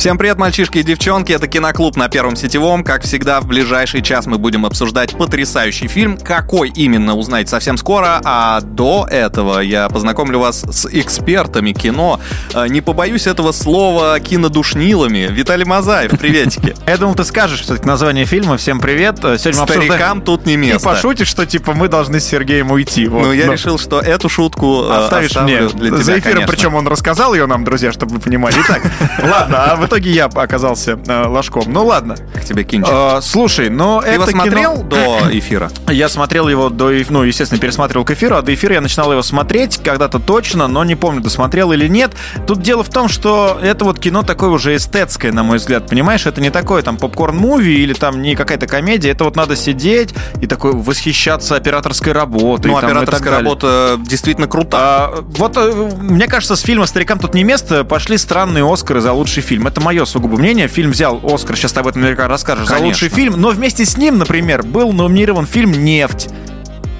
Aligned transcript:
Всем 0.00 0.16
привет, 0.16 0.38
мальчишки 0.38 0.78
и 0.78 0.82
девчонки, 0.82 1.30
это 1.30 1.46
Киноклуб 1.46 1.94
на 1.94 2.08
Первом 2.08 2.34
Сетевом. 2.34 2.84
Как 2.84 3.02
всегда, 3.02 3.38
в 3.42 3.46
ближайший 3.46 4.00
час 4.00 4.24
мы 4.24 4.38
будем 4.38 4.64
обсуждать 4.64 5.14
потрясающий 5.14 5.88
фильм. 5.88 6.16
Какой 6.16 6.70
именно, 6.70 7.16
узнаете 7.16 7.50
совсем 7.50 7.76
скоро. 7.76 8.18
А 8.24 8.62
до 8.62 9.06
этого 9.10 9.60
я 9.60 9.90
познакомлю 9.90 10.38
вас 10.38 10.62
с 10.62 10.86
экспертами 10.86 11.72
кино. 11.72 12.18
Э, 12.54 12.66
не 12.68 12.80
побоюсь 12.80 13.26
этого 13.26 13.52
слова 13.52 14.18
кинодушнилами. 14.20 15.28
Виталий 15.30 15.66
Мазаев, 15.66 16.18
приветики. 16.18 16.74
Я 16.86 16.96
думал, 16.96 17.14
ты 17.14 17.24
скажешь 17.24 17.60
все-таки 17.60 17.86
название 17.86 18.24
фильма. 18.24 18.56
Всем 18.56 18.80
привет. 18.80 19.22
Э, 19.22 19.36
Сегодня 19.36 19.66
Старикам 19.66 20.22
тут 20.22 20.46
не 20.46 20.56
место. 20.56 20.80
И 20.80 20.92
пошутишь, 20.94 21.28
что 21.28 21.44
типа 21.44 21.74
мы 21.74 21.88
должны 21.88 22.20
с 22.20 22.24
Сергеем 22.24 22.70
уйти. 22.70 23.06
Ну, 23.06 23.32
я 23.32 23.52
решил, 23.52 23.78
что 23.78 24.00
эту 24.00 24.30
шутку 24.30 24.82
э, 24.84 24.96
оставишь 24.96 25.36
мне 25.36 25.68
для 25.68 25.90
тебя, 25.90 26.02
За 26.02 26.18
эфиром, 26.18 26.44
причем 26.46 26.74
он 26.74 26.88
рассказал 26.88 27.34
ее 27.34 27.44
нам, 27.44 27.64
друзья, 27.64 27.92
чтобы 27.92 28.14
вы 28.14 28.20
понимали. 28.20 28.54
Итак, 28.64 28.80
ладно, 29.22 29.64
а 29.64 29.89
итоге 29.90 30.10
я 30.12 30.26
оказался 30.26 30.98
э, 31.04 31.26
ложком. 31.26 31.64
Ну 31.66 31.84
ладно. 31.84 32.16
Как 32.32 32.44
тебе 32.44 32.62
кинчик? 32.62 32.92
Э, 32.92 33.18
слушай, 33.20 33.68
но 33.68 34.00
Ты 34.00 34.08
это 34.08 34.14
его 34.14 34.26
смотрел 34.26 34.76
кино... 34.76 34.84
до 34.84 35.20
эфира? 35.38 35.70
Я 35.88 36.08
смотрел 36.08 36.48
его 36.48 36.68
до, 36.68 36.92
ну, 37.08 37.24
естественно, 37.24 37.60
пересматривал 37.60 38.04
к 38.04 38.12
эфиру, 38.12 38.36
а 38.36 38.42
до 38.42 38.54
эфира 38.54 38.74
я 38.74 38.80
начинал 38.80 39.10
его 39.10 39.22
смотреть 39.22 39.78
когда-то 39.82 40.20
точно, 40.20 40.68
но 40.68 40.84
не 40.84 40.94
помню, 40.94 41.20
досмотрел 41.20 41.72
или 41.72 41.88
нет. 41.88 42.12
Тут 42.46 42.62
дело 42.62 42.84
в 42.84 42.88
том, 42.88 43.08
что 43.08 43.58
это 43.60 43.84
вот 43.84 43.98
кино 43.98 44.22
такое 44.22 44.50
уже 44.50 44.76
эстетское, 44.76 45.32
на 45.32 45.42
мой 45.42 45.58
взгляд, 45.58 45.88
понимаешь? 45.88 46.26
Это 46.26 46.40
не 46.40 46.50
такое 46.50 46.82
там 46.82 46.96
попкорн-муви 46.96 47.74
или 47.74 47.92
там 47.92 48.22
не 48.22 48.36
какая-то 48.36 48.68
комедия, 48.68 49.10
это 49.10 49.24
вот 49.24 49.34
надо 49.34 49.56
сидеть 49.56 50.14
и 50.40 50.46
такой 50.46 50.72
восхищаться 50.72 51.56
операторской 51.56 52.12
работой. 52.12 52.70
Ну, 52.70 52.80
там, 52.80 52.86
операторская 52.86 53.32
работа 53.32 53.98
действительно 53.98 54.46
крута. 54.46 54.78
А, 54.80 55.24
вот, 55.36 55.56
э, 55.56 55.90
мне 56.00 56.28
кажется, 56.28 56.54
с 56.54 56.60
фильма 56.60 56.86
«Старикам 56.86 57.18
тут 57.18 57.34
не 57.34 57.42
место» 57.42 57.84
пошли 57.84 58.16
странные 58.16 58.70
Оскары 58.70 59.00
за 59.00 59.12
лучший 59.12 59.42
фильм. 59.42 59.66
Это 59.66 59.79
мое 59.80 60.04
сугубо 60.04 60.36
мнение. 60.36 60.68
Фильм 60.68 60.90
взял 60.90 61.20
Оскар, 61.22 61.56
сейчас 61.56 61.72
ты 61.72 61.80
об 61.80 61.86
этом 61.86 62.02
наверняка 62.02 62.28
расскажешь, 62.28 62.68
Конечно. 62.68 62.84
за 62.84 62.86
лучший 62.86 63.08
фильм. 63.08 63.40
Но 63.40 63.50
вместе 63.50 63.84
с 63.84 63.96
ним, 63.96 64.18
например, 64.18 64.62
был 64.62 64.92
номинирован 64.92 65.46
фильм 65.46 65.72
«Нефть». 65.72 66.28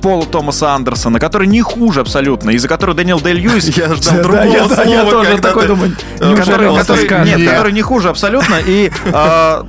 Пола 0.03 0.25
Томаса 0.25 0.73
Андерсона, 0.73 1.19
который 1.19 1.47
не 1.47 1.61
хуже 1.61 2.01
абсолютно, 2.01 2.51
из-за 2.51 2.69
которого 2.69 2.97
Дэниел 2.97 3.21
Дэй 3.21 3.35
Льюис... 3.35 3.77
Я 3.77 3.95
ждал 3.95 4.23
другого 4.23 4.69
слова, 4.69 4.89
Я 4.89 5.05
тоже 5.05 5.39
такой 5.39 5.67
думаю, 5.67 5.95
который, 6.19 7.25
нет, 7.25 7.51
который 7.51 7.73
не 7.73 7.83
хуже 7.83 8.09
абсолютно, 8.09 8.57
и 8.67 8.91
а, 9.13 9.67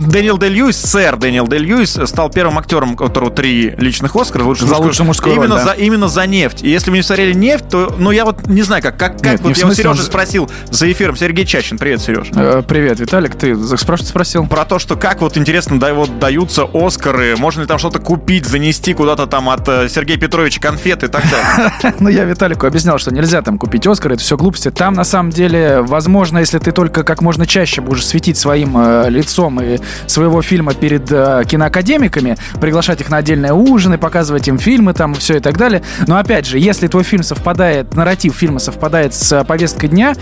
Дэниел 0.00 0.38
Дэй 0.38 0.48
Льюис, 0.48 0.78
сэр 0.78 1.16
Дэниел 1.16 1.46
Дэй 1.46 1.58
Льюис, 1.58 1.98
стал 2.06 2.30
первым 2.30 2.58
актером, 2.58 2.92
у 2.92 2.96
которого 2.96 3.30
три 3.30 3.74
личных 3.76 4.16
Оскара. 4.16 4.44
Лучше 4.44 4.66
за 4.66 4.76
лучшую 4.76 5.06
мужскую 5.06 5.34
именно 5.34 5.56
роль, 5.56 5.64
да? 5.64 5.74
за 5.74 5.80
Именно 5.80 6.08
за 6.08 6.26
нефть. 6.26 6.62
И 6.62 6.70
если 6.70 6.90
вы 6.90 6.96
не 6.96 7.02
смотрели 7.02 7.34
нефть, 7.34 7.68
то, 7.68 7.94
ну, 7.98 8.10
я 8.10 8.24
вот 8.24 8.46
не 8.46 8.62
знаю, 8.62 8.82
как, 8.82 8.96
как, 8.96 9.20
как 9.20 9.40
вот 9.42 9.56
я 9.56 9.66
у 9.66 9.74
Сережи 9.74 9.90
он... 9.90 9.96
спросил 9.98 10.50
за 10.70 10.90
эфиром. 10.90 11.16
Сергей 11.16 11.44
Чащин, 11.44 11.76
привет, 11.76 12.00
Сереж. 12.00 12.28
Э, 12.34 12.62
привет, 12.66 12.98
Виталик, 12.98 13.34
ты 13.34 13.54
спрашивать 13.76 14.08
спросил? 14.08 14.46
Про 14.46 14.64
то, 14.64 14.78
что 14.78 14.96
как 14.96 15.20
вот 15.20 15.36
интересно, 15.36 15.78
да, 15.78 15.92
вот 15.92 16.18
даются 16.18 16.66
Оскары, 16.72 17.36
можно 17.36 17.60
ли 17.60 17.66
там 17.66 17.78
что-то 17.78 17.98
купить, 17.98 18.46
занести 18.46 18.94
куда-то 18.94 19.26
там 19.26 19.50
от 19.50 19.68
э, 19.68 19.88
Сергея 19.90 20.16
Петровича 20.16 20.60
конфеты 20.62 21.06
и 21.06 21.08
так 21.08 21.24
далее. 21.30 21.94
Ну, 22.00 22.08
я 22.08 22.24
Виталику 22.24 22.66
объяснял, 22.66 22.98
что 22.98 23.12
нельзя 23.12 23.42
там 23.42 23.58
купить 23.58 23.86
Оскар, 23.86 24.12
это 24.12 24.22
все 24.22 24.38
глупости. 24.38 24.70
Там, 24.70 24.94
на 24.94 25.04
самом 25.04 25.30
деле, 25.30 25.82
возможно, 25.82 26.38
если 26.38 26.58
ты 26.58 26.72
только 26.72 27.04
как 27.04 27.20
можно 27.20 27.46
чаще 27.46 27.82
будешь 27.82 28.06
светить 28.06 28.38
своим 28.38 28.76
э, 28.78 29.10
лицом 29.10 29.60
и 29.60 29.78
своего 30.06 30.42
фильма 30.42 30.74
перед 30.74 31.10
э, 31.10 31.42
киноакадемиками, 31.46 32.36
приглашать 32.60 33.00
их 33.00 33.10
на 33.10 33.18
отдельные 33.18 33.52
ужины, 33.52 33.98
показывать 33.98 34.48
им 34.48 34.58
фильмы 34.58 34.92
там, 34.92 35.14
все 35.14 35.36
и 35.36 35.40
так 35.40 35.56
далее. 35.56 35.82
Но 36.06 36.16
опять 36.16 36.46
же, 36.46 36.58
если 36.58 36.88
твой 36.88 37.04
фильм 37.04 37.22
совпадает, 37.22 37.94
нарратив 37.94 38.34
фильма 38.34 38.58
совпадает 38.58 39.14
с 39.14 39.32
э, 39.32 39.44
повесткой 39.44 39.88
дня, 39.88 40.14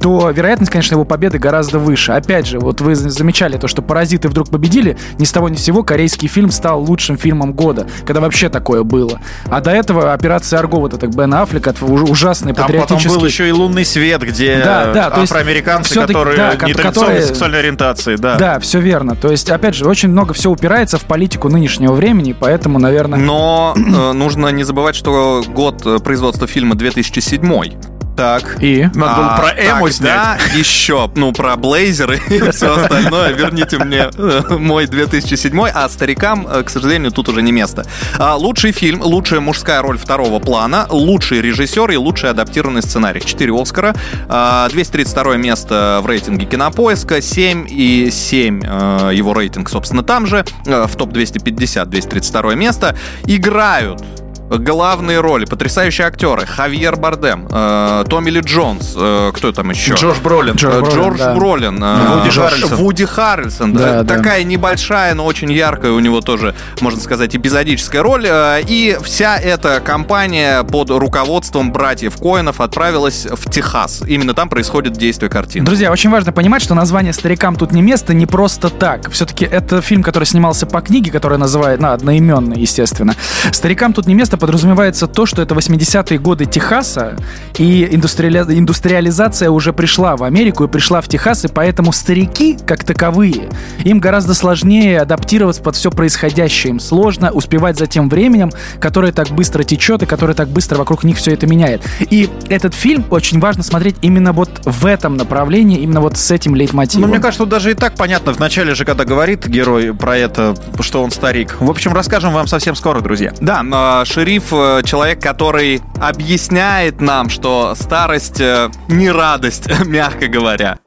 то 0.00 0.30
вероятность, 0.30 0.70
конечно, 0.70 0.94
его 0.94 1.04
победы 1.04 1.38
гораздо 1.38 1.78
выше. 1.78 2.12
Опять 2.12 2.46
же, 2.46 2.58
вот 2.58 2.80
вы 2.80 2.94
замечали 2.94 3.56
то, 3.58 3.68
что 3.68 3.82
«Паразиты» 3.82 4.28
вдруг 4.28 4.50
победили, 4.50 4.96
ни 5.18 5.24
с 5.24 5.32
того 5.32 5.48
ни 5.48 5.56
с 5.56 5.62
сего 5.62 5.82
корейский 5.82 6.28
фильм 6.28 6.50
стал 6.50 6.82
лучшим 6.82 7.16
фильмом 7.16 7.52
года, 7.52 7.86
когда 8.06 8.20
вообще 8.20 8.48
такое 8.48 8.82
было. 8.82 9.20
А 9.46 9.60
до 9.60 9.70
этого 9.70 10.12
«Операция 10.12 10.58
Арго», 10.58 10.78
вот 10.78 10.94
это 10.94 11.06
Бен 11.06 11.34
Аффлек, 11.34 11.68
ужасный 11.80 12.52
Там 12.52 12.66
патриотический... 12.66 13.08
потом 13.08 13.20
был 13.20 13.26
еще 13.26 13.48
и 13.48 13.52
«Лунный 13.52 13.84
свет», 13.84 14.22
где 14.22 14.62
да, 14.64 14.92
да, 14.92 15.06
афроамериканцы, 15.08 15.94
которые 15.94 16.36
да, 16.36 16.52
нетрадиционной 16.54 16.92
которые... 16.92 17.22
сексуальной 17.22 17.58
ориентации. 17.60 18.16
Да. 18.16 18.36
да, 18.36 18.60
все 18.60 18.80
верно. 18.80 19.07
То 19.16 19.30
есть, 19.30 19.50
опять 19.50 19.74
же, 19.74 19.86
очень 19.86 20.08
много 20.08 20.34
все 20.34 20.50
упирается 20.50 20.98
в 20.98 21.04
политику 21.04 21.48
нынешнего 21.48 21.92
времени, 21.92 22.34
поэтому, 22.38 22.78
наверное... 22.78 23.18
Но 23.18 23.74
э, 23.76 24.12
нужно 24.12 24.48
не 24.48 24.64
забывать, 24.64 24.96
что 24.96 25.42
год 25.48 25.84
э, 25.86 25.98
производства 25.98 26.46
фильма 26.46 26.74
2007 26.74 27.97
так. 28.18 28.60
И? 28.60 28.82
Надо 28.94 29.14
было 29.14 29.34
а, 29.36 29.38
про 29.38 29.50
эмо 29.50 29.90
снять. 29.92 30.40
еще, 30.56 31.08
ну, 31.14 31.32
про 31.32 31.54
блейзеры 31.54 32.20
и 32.28 32.50
все 32.50 32.76
остальное. 32.76 33.32
Верните 33.32 33.78
мне 33.78 34.10
э, 34.12 34.42
мой 34.58 34.88
2007, 34.88 35.56
а 35.72 35.88
старикам, 35.88 36.44
э, 36.48 36.64
к 36.64 36.68
сожалению, 36.68 37.12
тут 37.12 37.28
уже 37.28 37.42
не 37.42 37.52
место. 37.52 37.86
А, 38.18 38.34
лучший 38.34 38.72
фильм, 38.72 39.02
лучшая 39.02 39.38
мужская 39.38 39.82
роль 39.82 39.98
второго 39.98 40.40
плана, 40.40 40.88
лучший 40.90 41.40
режиссер 41.40 41.92
и 41.92 41.96
лучший 41.96 42.30
адаптированный 42.30 42.82
сценарий. 42.82 43.20
Четыре 43.20 43.54
Оскара, 43.54 43.94
232 44.26 45.34
а, 45.34 45.36
место 45.36 46.00
в 46.02 46.06
рейтинге 46.08 46.44
Кинопоиска, 46.44 47.22
7 47.22 47.68
и 47.70 48.10
7 48.10 48.62
э, 48.64 49.10
его 49.14 49.32
рейтинг, 49.32 49.70
собственно, 49.70 50.02
там 50.02 50.26
же, 50.26 50.44
в 50.64 50.96
топ-250, 50.96 51.84
232 51.84 52.54
место. 52.56 52.96
Играют 53.26 54.02
главные 54.48 55.20
роли, 55.20 55.44
потрясающие 55.44 56.06
актеры. 56.06 56.46
Хавьер 56.46 56.96
Бардем, 56.96 57.48
э, 57.50 58.04
Томми 58.08 58.30
Ли 58.30 58.40
Джонс, 58.40 58.94
э, 58.96 59.30
кто 59.34 59.52
там 59.52 59.70
еще? 59.70 59.94
Джордж 59.94 60.20
Бролин. 60.20 60.54
Джордж, 60.56 60.74
э, 60.74 60.80
Бролин, 60.80 60.94
Джордж 60.94 61.18
да. 61.18 61.34
Бролин 61.34 61.82
э, 61.82 62.16
Вуди 62.16 62.30
Харрельсон. 62.30 62.76
Вуди 62.76 63.04
Харрельсон. 63.04 63.72
Да, 63.74 64.02
да. 64.02 64.16
Такая 64.16 64.44
небольшая, 64.44 65.14
но 65.14 65.24
очень 65.26 65.52
яркая 65.52 65.92
у 65.92 66.00
него 66.00 66.20
тоже, 66.20 66.54
можно 66.80 67.00
сказать, 67.00 67.36
эпизодическая 67.36 68.02
роль. 68.02 68.26
Э, 68.26 68.60
и 68.66 68.98
вся 69.02 69.36
эта 69.36 69.80
компания 69.80 70.62
под 70.64 70.90
руководством 70.90 71.72
братьев 71.72 72.16
Коинов 72.16 72.60
отправилась 72.60 73.26
в 73.30 73.50
Техас. 73.50 74.02
Именно 74.06 74.34
там 74.34 74.48
происходит 74.48 74.94
действие 74.94 75.30
картины. 75.30 75.66
Друзья, 75.66 75.92
очень 75.92 76.10
важно 76.10 76.32
понимать, 76.32 76.62
что 76.62 76.74
название 76.74 77.12
«Старикам 77.12 77.56
тут 77.56 77.72
не 77.72 77.82
место» 77.82 78.14
не 78.14 78.26
просто 78.26 78.70
так. 78.70 79.10
Все-таки 79.10 79.44
это 79.44 79.82
фильм, 79.82 80.02
который 80.02 80.24
снимался 80.24 80.66
по 80.66 80.80
книге, 80.80 81.10
которая 81.10 81.38
называет, 81.38 81.80
на, 81.80 81.92
одноименной, 81.92 82.58
естественно. 82.60 83.14
«Старикам 83.52 83.92
тут 83.92 84.06
не 84.06 84.14
место» 84.14 84.37
подразумевается 84.38 85.06
то, 85.06 85.26
что 85.26 85.42
это 85.42 85.54
80-е 85.54 86.18
годы 86.18 86.46
Техаса, 86.46 87.16
и 87.56 87.88
индустриали... 87.90 88.58
индустриализация 88.58 89.50
уже 89.50 89.72
пришла 89.72 90.16
в 90.16 90.24
Америку 90.24 90.64
и 90.64 90.68
пришла 90.68 91.00
в 91.00 91.08
Техас, 91.08 91.44
и 91.44 91.48
поэтому 91.48 91.92
старики, 91.92 92.56
как 92.66 92.84
таковые, 92.84 93.48
им 93.84 94.00
гораздо 94.00 94.34
сложнее 94.34 95.00
адаптироваться 95.00 95.62
под 95.62 95.76
все 95.76 95.90
происходящее. 95.90 96.70
Им 96.70 96.80
сложно 96.80 97.30
успевать 97.30 97.78
за 97.78 97.86
тем 97.86 98.08
временем, 98.08 98.50
которое 98.80 99.12
так 99.12 99.28
быстро 99.28 99.62
течет 99.62 100.02
и 100.02 100.06
которое 100.06 100.34
так 100.34 100.48
быстро 100.48 100.76
вокруг 100.76 101.04
них 101.04 101.16
все 101.18 101.32
это 101.32 101.46
меняет. 101.46 101.82
И 102.00 102.30
этот 102.48 102.74
фильм 102.74 103.04
очень 103.10 103.40
важно 103.40 103.62
смотреть 103.62 103.96
именно 104.02 104.32
вот 104.32 104.50
в 104.64 104.86
этом 104.86 105.16
направлении, 105.16 105.78
именно 105.78 106.00
вот 106.00 106.16
с 106.16 106.30
этим 106.30 106.54
лейтмотивом. 106.54 107.02
Ну, 107.02 107.08
мне 107.08 107.20
кажется, 107.20 107.44
тут 107.44 107.48
даже 107.48 107.70
и 107.70 107.74
так 107.74 107.94
понятно 107.94 108.32
в 108.32 108.38
начале 108.38 108.74
же, 108.74 108.84
когда 108.84 109.04
говорит 109.04 109.46
герой 109.46 109.94
про 109.94 110.16
это, 110.16 110.54
что 110.80 111.02
он 111.02 111.10
старик. 111.10 111.56
В 111.60 111.70
общем, 111.70 111.92
расскажем 111.92 112.32
вам 112.32 112.46
совсем 112.46 112.74
скоро, 112.76 113.00
друзья. 113.00 113.32
Да, 113.40 113.62
но 113.62 114.04
Шири 114.04 114.27
Шериф 114.28 114.52
э, 114.52 114.82
человек, 114.84 115.22
который 115.22 115.80
объясняет 115.98 117.00
нам, 117.00 117.30
что 117.30 117.74
старость 117.74 118.42
э, 118.42 118.68
не 118.86 119.10
радость, 119.10 119.70
мягко 119.86 120.28
говоря. 120.28 120.80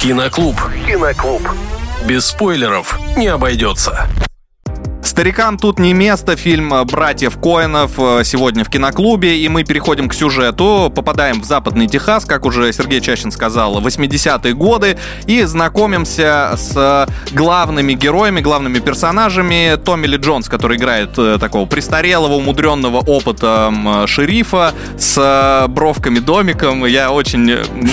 Киноклуб. 0.00 0.56
Киноклуб. 0.84 1.42
Без 2.04 2.26
спойлеров 2.26 2.98
не 3.16 3.28
обойдется. 3.28 4.08
Старикам 5.14 5.58
тут 5.58 5.78
не 5.78 5.92
место. 5.92 6.34
Фильм 6.34 6.74
братьев 6.86 7.38
Коинов 7.38 7.92
э, 7.98 8.24
сегодня 8.24 8.64
в 8.64 8.68
киноклубе. 8.68 9.38
И 9.38 9.48
мы 9.48 9.62
переходим 9.62 10.08
к 10.08 10.14
сюжету. 10.14 10.92
Попадаем 10.92 11.40
в 11.40 11.44
западный 11.44 11.86
Техас, 11.86 12.24
как 12.24 12.44
уже 12.44 12.72
Сергей 12.72 13.00
Чащин 13.00 13.30
сказал, 13.30 13.80
80-е 13.80 14.54
годы. 14.54 14.98
И 15.26 15.44
знакомимся 15.44 16.54
с 16.56 17.08
главными 17.30 17.92
героями, 17.92 18.40
главными 18.40 18.80
персонажами. 18.80 19.76
Томми 19.76 20.08
Ли 20.08 20.16
Джонс, 20.16 20.48
который 20.48 20.78
играет 20.78 21.16
э, 21.16 21.38
такого 21.38 21.66
престарелого, 21.66 22.32
умудренного 22.32 22.98
опытом 22.98 24.08
шерифа 24.08 24.72
с 24.98 25.64
бровками-домиком. 25.68 26.86
Я 26.86 27.12
очень 27.12 27.48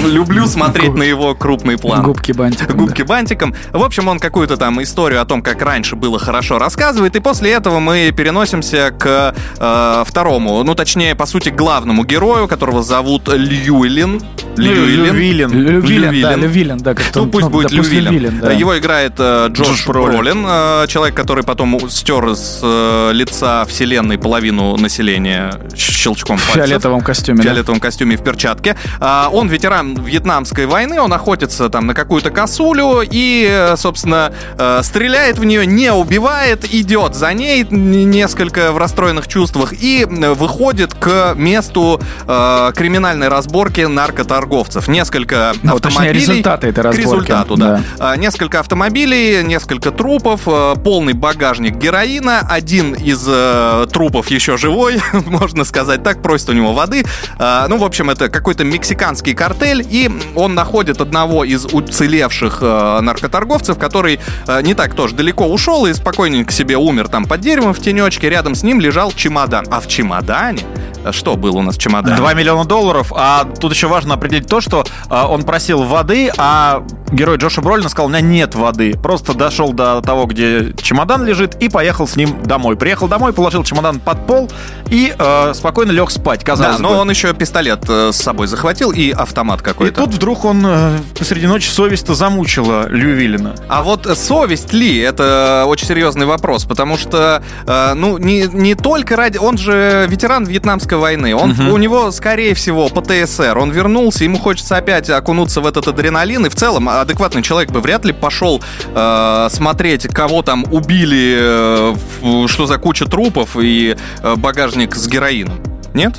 люблю 0.07 0.47
смотреть 0.47 0.95
на 0.95 1.03
его 1.03 1.35
крупный 1.35 1.77
план. 1.77 2.01
Губки 2.01 2.31
бантиком. 2.31 2.77
Губки 2.77 3.03
бантиком. 3.03 3.53
В 3.71 3.83
общем, 3.83 4.07
он 4.07 4.17
какую-то 4.17 4.57
там 4.57 4.81
историю 4.81 5.21
о 5.21 5.25
том, 5.25 5.43
как 5.43 5.61
раньше 5.61 5.95
было 5.95 6.17
хорошо 6.17 6.57
рассказывает 6.57 7.10
И 7.15 7.19
после 7.19 7.51
этого 7.51 7.79
мы 7.79 8.11
переносимся 8.15 8.93
к 8.97 9.35
э, 9.59 10.03
второму, 10.05 10.63
ну, 10.63 10.75
точнее, 10.75 11.15
по 11.15 11.25
сути, 11.25 11.49
главному 11.49 12.03
герою, 12.05 12.47
которого 12.47 12.83
зовут 12.83 13.27
Льюилин. 13.27 14.21
Льюилин. 14.57 15.05
Лювилен, 15.05 15.51
Лювилен. 15.51 16.21
да, 16.21 16.35
Лювилен, 16.35 16.77
да, 16.77 16.93
как 16.93 17.05
Ну, 17.15 17.27
пусть 17.27 17.47
будет 17.47 17.71
да, 17.71 18.47
да. 18.47 18.51
Его 18.51 18.77
играет 18.77 19.13
э, 19.17 19.47
Джош, 19.51 19.67
Джош 19.67 19.87
Бролин, 19.87 20.11
Бролин. 20.11 20.45
э, 20.47 20.85
человек, 20.87 21.15
который 21.15 21.43
потом 21.43 21.89
стер 21.89 22.35
с 22.35 22.59
э, 22.61 23.11
лица 23.13 23.65
вселенной 23.65 24.17
половину 24.17 24.77
населения 24.77 25.53
щелчком 25.75 26.37
в 26.37 26.45
пальцев. 26.45 26.67
фиолетовом 26.67 27.01
костюме. 27.01 27.37
в 27.39 27.43
да. 27.43 27.49
фиолетовом 27.49 27.79
костюме 27.79 28.15
и 28.15 28.17
в 28.17 28.23
перчатке. 28.23 28.75
А, 28.99 29.29
Он 29.31 29.47
ветеран 29.47 29.95
Вьетнамской 29.95 30.65
войны, 30.65 30.99
он 30.99 31.13
охотится 31.13 31.69
там 31.69 31.87
на 31.87 31.93
какую-то 31.93 32.29
косулю 32.29 33.01
и, 33.01 33.47
э, 33.49 33.75
собственно, 33.77 34.33
э, 34.57 34.81
стреляет 34.83 35.37
в 35.37 35.45
нее, 35.45 35.65
не 35.65 35.91
убивает, 35.91 36.65
идет 36.73 37.00
за 37.09 37.33
ней 37.33 37.63
несколько 37.69 38.71
в 38.71 38.77
расстроенных 38.77 39.27
чувствах 39.27 39.73
и 39.73 40.05
э, 40.09 40.33
выходит 40.33 40.93
к 40.93 41.33
месту 41.35 41.99
э, 42.27 42.71
криминальной 42.75 43.27
разборки 43.27 43.81
наркоторговцев. 43.81 44.87
Несколько 44.87 45.53
Ну, 45.63 45.79
точнее, 45.79 45.97
автомобилей. 46.09 46.19
результаты 46.19 46.67
этой 46.67 46.81
К 46.81 46.85
разборки. 46.85 47.01
результату, 47.01 47.55
да. 47.57 47.81
А, 47.99 48.15
Несколько 48.15 48.59
автомобилей, 48.59 49.43
несколько 49.43 49.91
трупов, 49.91 50.41
э, 50.47 50.75
полный 50.83 51.13
багажник 51.13 51.75
героина, 51.75 52.39
один 52.49 52.93
из 52.93 53.25
э, 53.27 53.87
трупов 53.91 54.29
еще 54.29 54.57
живой, 54.57 54.99
можно 55.25 55.63
сказать 55.63 56.03
так, 56.03 56.21
просит 56.21 56.49
у 56.49 56.53
него 56.53 56.73
воды. 56.73 57.03
А, 57.39 57.67
Ну, 57.67 57.77
в 57.77 57.83
общем, 57.83 58.09
это 58.09 58.29
какой-то 58.29 58.63
мексиканский 58.63 59.33
картель, 59.33 59.85
и 59.89 60.09
он 60.35 60.53
находит 60.53 61.01
одного 61.01 61.43
из 61.43 61.65
уцелевших 61.65 62.59
э, 62.61 62.99
наркоторговцев, 63.01 63.77
который 63.77 64.19
э, 64.47 64.61
не 64.61 64.73
так 64.73 64.93
тоже 64.93 65.15
далеко 65.15 65.47
ушел 65.47 65.85
и 65.85 65.93
спокойненько 65.93 66.51
себе 66.51 66.77
умер 66.77 66.90
там 67.09 67.25
под 67.25 67.41
деревом 67.41 67.73
в 67.73 67.79
тенечке. 67.79 68.29
Рядом 68.29 68.55
с 68.55 68.63
ним 68.63 68.79
лежал 68.79 69.11
чемодан. 69.11 69.65
А 69.71 69.79
в 69.79 69.87
чемодане... 69.87 70.59
э, 71.03 71.11
Что 71.11 71.35
было 71.35 71.57
у 71.57 71.61
нас 71.61 71.75
в 71.75 71.79
чемодане? 71.79 72.15
2 72.17 72.33
миллиона 72.33 72.65
долларов, 72.65 73.11
а 73.15 73.45
тут 73.59 73.73
еще 73.73 73.87
важно 73.87 74.13
определить 74.15 74.47
то, 74.47 74.61
что 74.61 74.83
а, 75.09 75.27
он 75.27 75.43
просил 75.43 75.83
воды, 75.83 76.31
а 76.37 76.83
герой 77.11 77.37
Джоша 77.37 77.61
Бролина 77.61 77.89
сказал, 77.89 78.05
у 78.07 78.09
меня 78.09 78.21
нет 78.21 78.55
воды. 78.55 78.93
Просто 79.01 79.33
дошел 79.33 79.73
до 79.73 80.01
того, 80.01 80.25
где 80.25 80.73
чемодан 80.81 81.25
лежит, 81.25 81.55
и 81.61 81.67
поехал 81.69 82.07
с 82.07 82.15
ним 82.15 82.41
домой. 82.43 82.75
Приехал 82.77 83.07
домой, 83.07 83.33
положил 83.33 83.63
чемодан 83.63 83.99
под 83.99 84.25
пол 84.27 84.49
и 84.89 85.13
э, 85.17 85.53
спокойно 85.53 85.91
лег 85.91 86.09
спать, 86.11 86.39
Да, 86.41 86.45
казалось 86.45 86.79
но 86.79 86.89
бы. 86.89 86.95
он 86.95 87.09
еще 87.09 87.33
пистолет 87.33 87.83
э, 87.89 88.11
с 88.13 88.17
собой 88.17 88.47
захватил 88.47 88.91
и 88.91 89.11
автомат 89.11 89.59
И 89.61 89.63
какой-то. 89.63 90.03
тут 90.05 90.13
вдруг 90.13 90.45
он 90.45 90.63
э, 90.65 90.97
посреди 91.17 91.47
ночи 91.47 91.69
совесть-то 91.69 92.13
замучила 92.15 92.87
Лювилина. 92.87 93.55
А 93.67 93.83
вот 93.83 94.05
э, 94.05 94.15
совесть 94.15 94.71
ли, 94.73 94.97
это 94.99 95.65
очень 95.67 95.87
серьезный 95.87 96.25
вопрос, 96.25 96.63
потому 96.65 96.80
что, 96.97 97.41
э, 97.65 97.93
ну, 97.93 98.17
не, 98.17 98.43
не 98.43 98.75
только 98.75 99.15
ради... 99.15 99.37
Он 99.37 99.57
же 99.57 100.05
ветеран 100.09 100.45
Вьетнамской 100.45 100.97
войны, 100.97 101.35
он, 101.35 101.59
у 101.59 101.77
него, 101.77 102.11
скорее 102.11 102.53
всего, 102.53 102.89
ПТСР, 102.89 103.57
он 103.57 103.71
вернулся, 103.71 104.23
ему 104.23 104.37
хочется 104.37 104.77
опять 104.77 105.09
окунуться 105.09 105.61
в 105.61 105.65
этот 105.65 105.87
адреналин, 105.87 106.45
и 106.45 106.49
в 106.49 106.55
целом 106.55 106.89
адекватный 106.89 107.43
человек 107.43 107.71
бы 107.71 107.81
вряд 107.81 108.05
ли 108.05 108.13
пошел 108.13 108.61
э, 108.93 109.47
смотреть, 109.51 110.07
кого 110.07 110.41
там 110.41 110.65
убили, 110.71 111.37
э, 111.39 112.47
что 112.47 112.65
за 112.65 112.77
куча 112.77 113.05
трупов 113.05 113.57
и 113.57 113.95
э, 114.23 114.35
багажник 114.35 114.95
с 114.95 115.07
героином. 115.07 115.59
Нет? 115.93 116.15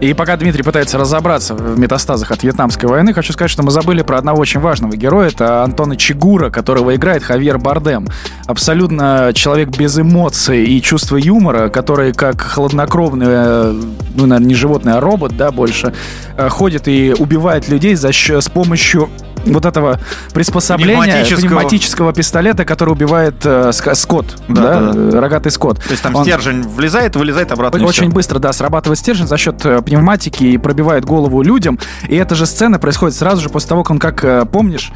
И 0.00 0.12
пока 0.14 0.36
Дмитрий 0.36 0.62
пытается 0.62 0.98
разобраться 0.98 1.54
в 1.54 1.78
метастазах 1.78 2.30
от 2.30 2.42
Вьетнамской 2.42 2.88
войны, 2.88 3.12
хочу 3.12 3.32
сказать, 3.32 3.50
что 3.50 3.62
мы 3.62 3.70
забыли 3.70 4.02
про 4.02 4.18
одного 4.18 4.40
очень 4.40 4.60
важного 4.60 4.96
героя. 4.96 5.28
Это 5.28 5.62
Антона 5.62 5.96
Чигура, 5.96 6.50
которого 6.50 6.94
играет 6.94 7.22
Хавьер 7.22 7.58
Бардем. 7.58 8.08
Абсолютно 8.46 9.32
человек 9.34 9.76
без 9.76 9.98
эмоций 9.98 10.64
и 10.64 10.80
чувства 10.82 11.16
юмора, 11.16 11.68
который 11.68 12.12
как 12.12 12.40
хладнокровный, 12.40 13.26
э, 13.28 13.72
ну, 14.14 14.26
наверное, 14.26 14.48
не 14.48 14.54
животное, 14.54 14.96
а 14.96 15.00
робот, 15.00 15.36
да, 15.36 15.50
больше, 15.50 15.94
э, 16.36 16.48
ходит 16.48 16.88
и 16.88 17.14
убивает 17.18 17.68
людей 17.68 17.94
за 17.94 18.12
с 18.14 18.48
помощью 18.48 19.08
вот 19.46 19.64
этого 19.66 19.98
приспособления 20.32 21.02
Пневматического. 21.02 21.40
пневматического 21.40 22.12
пистолета, 22.12 22.64
который 22.64 22.90
убивает 22.90 23.34
э, 23.44 23.72
скот, 23.72 24.26
Да, 24.48 24.80
да, 24.80 24.92
да, 24.92 25.16
э, 25.16 25.20
рогатый 25.20 25.52
скот. 25.52 25.78
То 25.82 25.90
есть 25.90 26.02
там 26.02 26.14
Он- 26.14 26.24
стержень 26.24 26.62
влезает, 26.62 27.16
вылезает 27.16 27.52
обратно. 27.52 27.78
и 27.78 27.84
очень 27.84 28.10
быстро, 28.10 28.38
да, 28.38 28.52
срабатывает 28.52 28.98
стержень 28.98 29.26
за 29.26 29.36
счет 29.36 29.64
э, 29.66 29.82
пневматики 29.82 30.44
и 30.44 30.58
пробивает 30.58 31.04
голову 31.04 31.42
людям. 31.42 31.78
И 32.08 32.16
эта 32.16 32.34
же 32.34 32.46
сцена 32.46 32.78
происходит 32.78 33.16
сразу 33.16 33.42
же 33.42 33.48
после 33.48 33.68
того, 33.70 33.82
как 33.82 33.90
он, 33.92 33.98
как 33.98 34.24
э, 34.24 34.44
помнишь, 34.50 34.92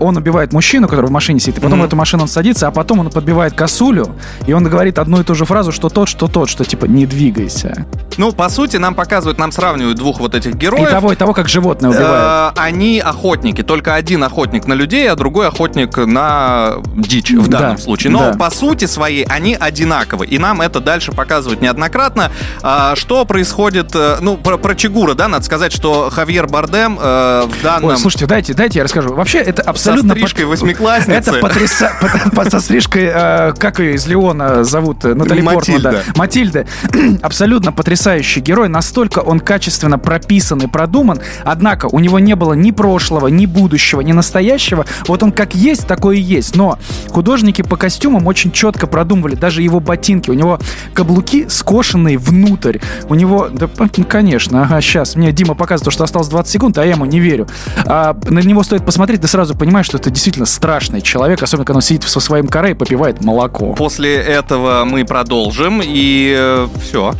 он 0.00 0.16
убивает 0.16 0.52
мужчину, 0.52 0.88
который 0.88 1.06
в 1.06 1.10
машине 1.10 1.38
сидит, 1.40 1.58
и 1.58 1.60
потом 1.60 1.80
в 1.80 1.84
эту 1.84 1.94
машину 1.96 2.22
он 2.24 2.28
садится, 2.28 2.66
а 2.66 2.70
потом 2.70 2.98
он 3.00 3.10
подбивает 3.10 3.54
косулю, 3.54 4.16
и 4.46 4.52
он 4.52 4.64
говорит 4.64 4.98
одну 4.98 5.20
и 5.20 5.24
ту 5.24 5.34
же 5.34 5.44
фразу, 5.44 5.70
что 5.72 5.88
тот, 5.88 6.08
что 6.08 6.26
тот, 6.26 6.48
что 6.48 6.64
типа 6.64 6.86
не 6.86 7.06
двигайся. 7.06 7.86
Ну, 8.16 8.32
по 8.32 8.48
сути, 8.48 8.76
нам 8.76 8.94
показывают, 8.94 9.38
нам 9.38 9.52
сравнивают 9.52 9.96
двух 9.98 10.18
вот 10.20 10.34
этих 10.34 10.54
И 10.54 10.58
героев. 10.58 10.90
того, 10.90 11.12
и 11.12 11.16
того, 11.16 11.32
как 11.32 11.48
животное 11.48 11.90
убивает. 11.90 12.54
Э, 12.56 12.60
Они 12.60 12.98
охотники, 12.98 13.62
только 13.62 13.77
один 13.86 14.24
охотник 14.24 14.66
на 14.66 14.74
людей, 14.74 15.10
а 15.10 15.14
другой 15.16 15.48
охотник 15.48 15.96
на 15.96 16.76
дичь 16.96 17.30
в 17.30 17.48
Да, 17.48 17.58
данном 17.60 17.78
случае. 17.78 18.12
Но 18.12 18.32
да. 18.32 18.38
по 18.38 18.50
сути 18.50 18.86
своей 18.86 19.24
они 19.24 19.54
одинаковы, 19.54 20.26
и 20.26 20.38
нам 20.38 20.60
это 20.60 20.80
дальше 20.80 21.12
показывают 21.12 21.60
неоднократно. 21.60 22.30
А, 22.62 22.96
Что 22.96 23.24
происходит, 23.24 23.94
э, 23.94 24.16
ну, 24.20 24.36
про, 24.36 24.56
про 24.56 24.74
Чигура, 24.74 25.14
да, 25.14 25.28
надо 25.28 25.44
сказать, 25.44 25.72
что 25.72 26.10
Хавьер 26.10 26.46
Бардем 26.46 26.98
э, 27.00 27.46
в 27.46 27.62
данном... 27.62 27.90
Ой, 27.90 27.96
слушайте, 27.98 28.26
дайте, 28.26 28.54
дайте 28.54 28.78
я 28.78 28.84
расскажу. 28.84 29.14
Вообще, 29.14 29.38
это 29.38 29.62
абсолютно... 29.62 30.10
со 30.14 30.16
стрижкой 30.16 30.44
пот- 30.44 30.50
восьмиклассницы. 30.50 31.30
Это 31.30 31.32
потрясающе. 31.34 32.48
Со 32.50 32.60
стрижкой, 32.60 33.10
э, 33.12 33.52
как 33.58 33.78
ее 33.78 33.94
из 33.94 34.06
Леона 34.06 34.64
зовут? 34.64 35.04
Натали 35.04 35.42
Портман, 35.42 35.82
да. 35.82 36.02
Матильда. 36.16 36.66
Абсолютно 37.22 37.72
потрясающий 37.72 38.40
герой. 38.40 38.68
Настолько 38.68 39.18
он 39.18 39.40
качественно 39.40 39.98
прописан 39.98 40.58
и 40.60 40.66
продуман. 40.66 41.20
Однако 41.44 41.86
у 41.86 41.98
него 41.98 42.18
не 42.18 42.34
было 42.34 42.54
ни 42.54 42.70
прошлого, 42.70 43.28
ни 43.28 43.44
будущего, 43.46 43.67
ни 44.02 44.12
настоящего. 44.12 44.86
Вот 45.06 45.22
он 45.22 45.32
как 45.32 45.54
есть, 45.54 45.86
такой 45.86 46.18
и 46.18 46.22
есть. 46.22 46.56
Но 46.56 46.78
художники 47.10 47.62
по 47.62 47.76
костюмам 47.76 48.26
очень 48.26 48.50
четко 48.50 48.86
продумывали 48.86 49.34
даже 49.34 49.62
его 49.62 49.80
ботинки. 49.80 50.30
У 50.30 50.34
него 50.34 50.58
каблуки 50.94 51.46
скошенные 51.48 52.18
внутрь. 52.18 52.78
У 53.08 53.14
него... 53.14 53.48
Да, 53.50 53.68
ну, 53.78 54.04
конечно, 54.04 54.62
ага, 54.62 54.80
сейчас. 54.80 55.16
Мне 55.16 55.32
Дима 55.32 55.54
показывает, 55.54 55.92
что 55.92 56.04
осталось 56.04 56.28
20 56.28 56.52
секунд, 56.52 56.78
а 56.78 56.84
я 56.84 56.92
ему 56.92 57.04
не 57.04 57.20
верю. 57.20 57.46
А, 57.84 58.16
на 58.28 58.40
него 58.40 58.62
стоит 58.62 58.84
посмотреть, 58.84 59.20
ты 59.20 59.28
сразу 59.28 59.54
понимаешь, 59.54 59.86
что 59.86 59.98
это 59.98 60.10
действительно 60.10 60.46
страшный 60.46 61.00
человек, 61.00 61.42
особенно 61.42 61.64
когда 61.64 61.78
он 61.78 61.82
сидит 61.82 62.04
со 62.04 62.20
своим 62.20 62.48
каре 62.48 62.72
и 62.72 62.74
попивает 62.74 63.24
молоко. 63.24 63.74
После 63.74 64.14
этого 64.16 64.84
мы 64.84 65.04
продолжим, 65.04 65.80
и 65.84 66.66
все. 66.82 67.14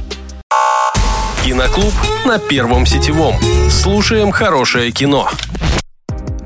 Киноклуб 1.45 1.95
на 2.27 2.39
Первом 2.39 2.85
сетевом. 2.85 3.35
Слушаем 3.71 4.31
хорошее 4.33 4.91
кино. 4.93 5.29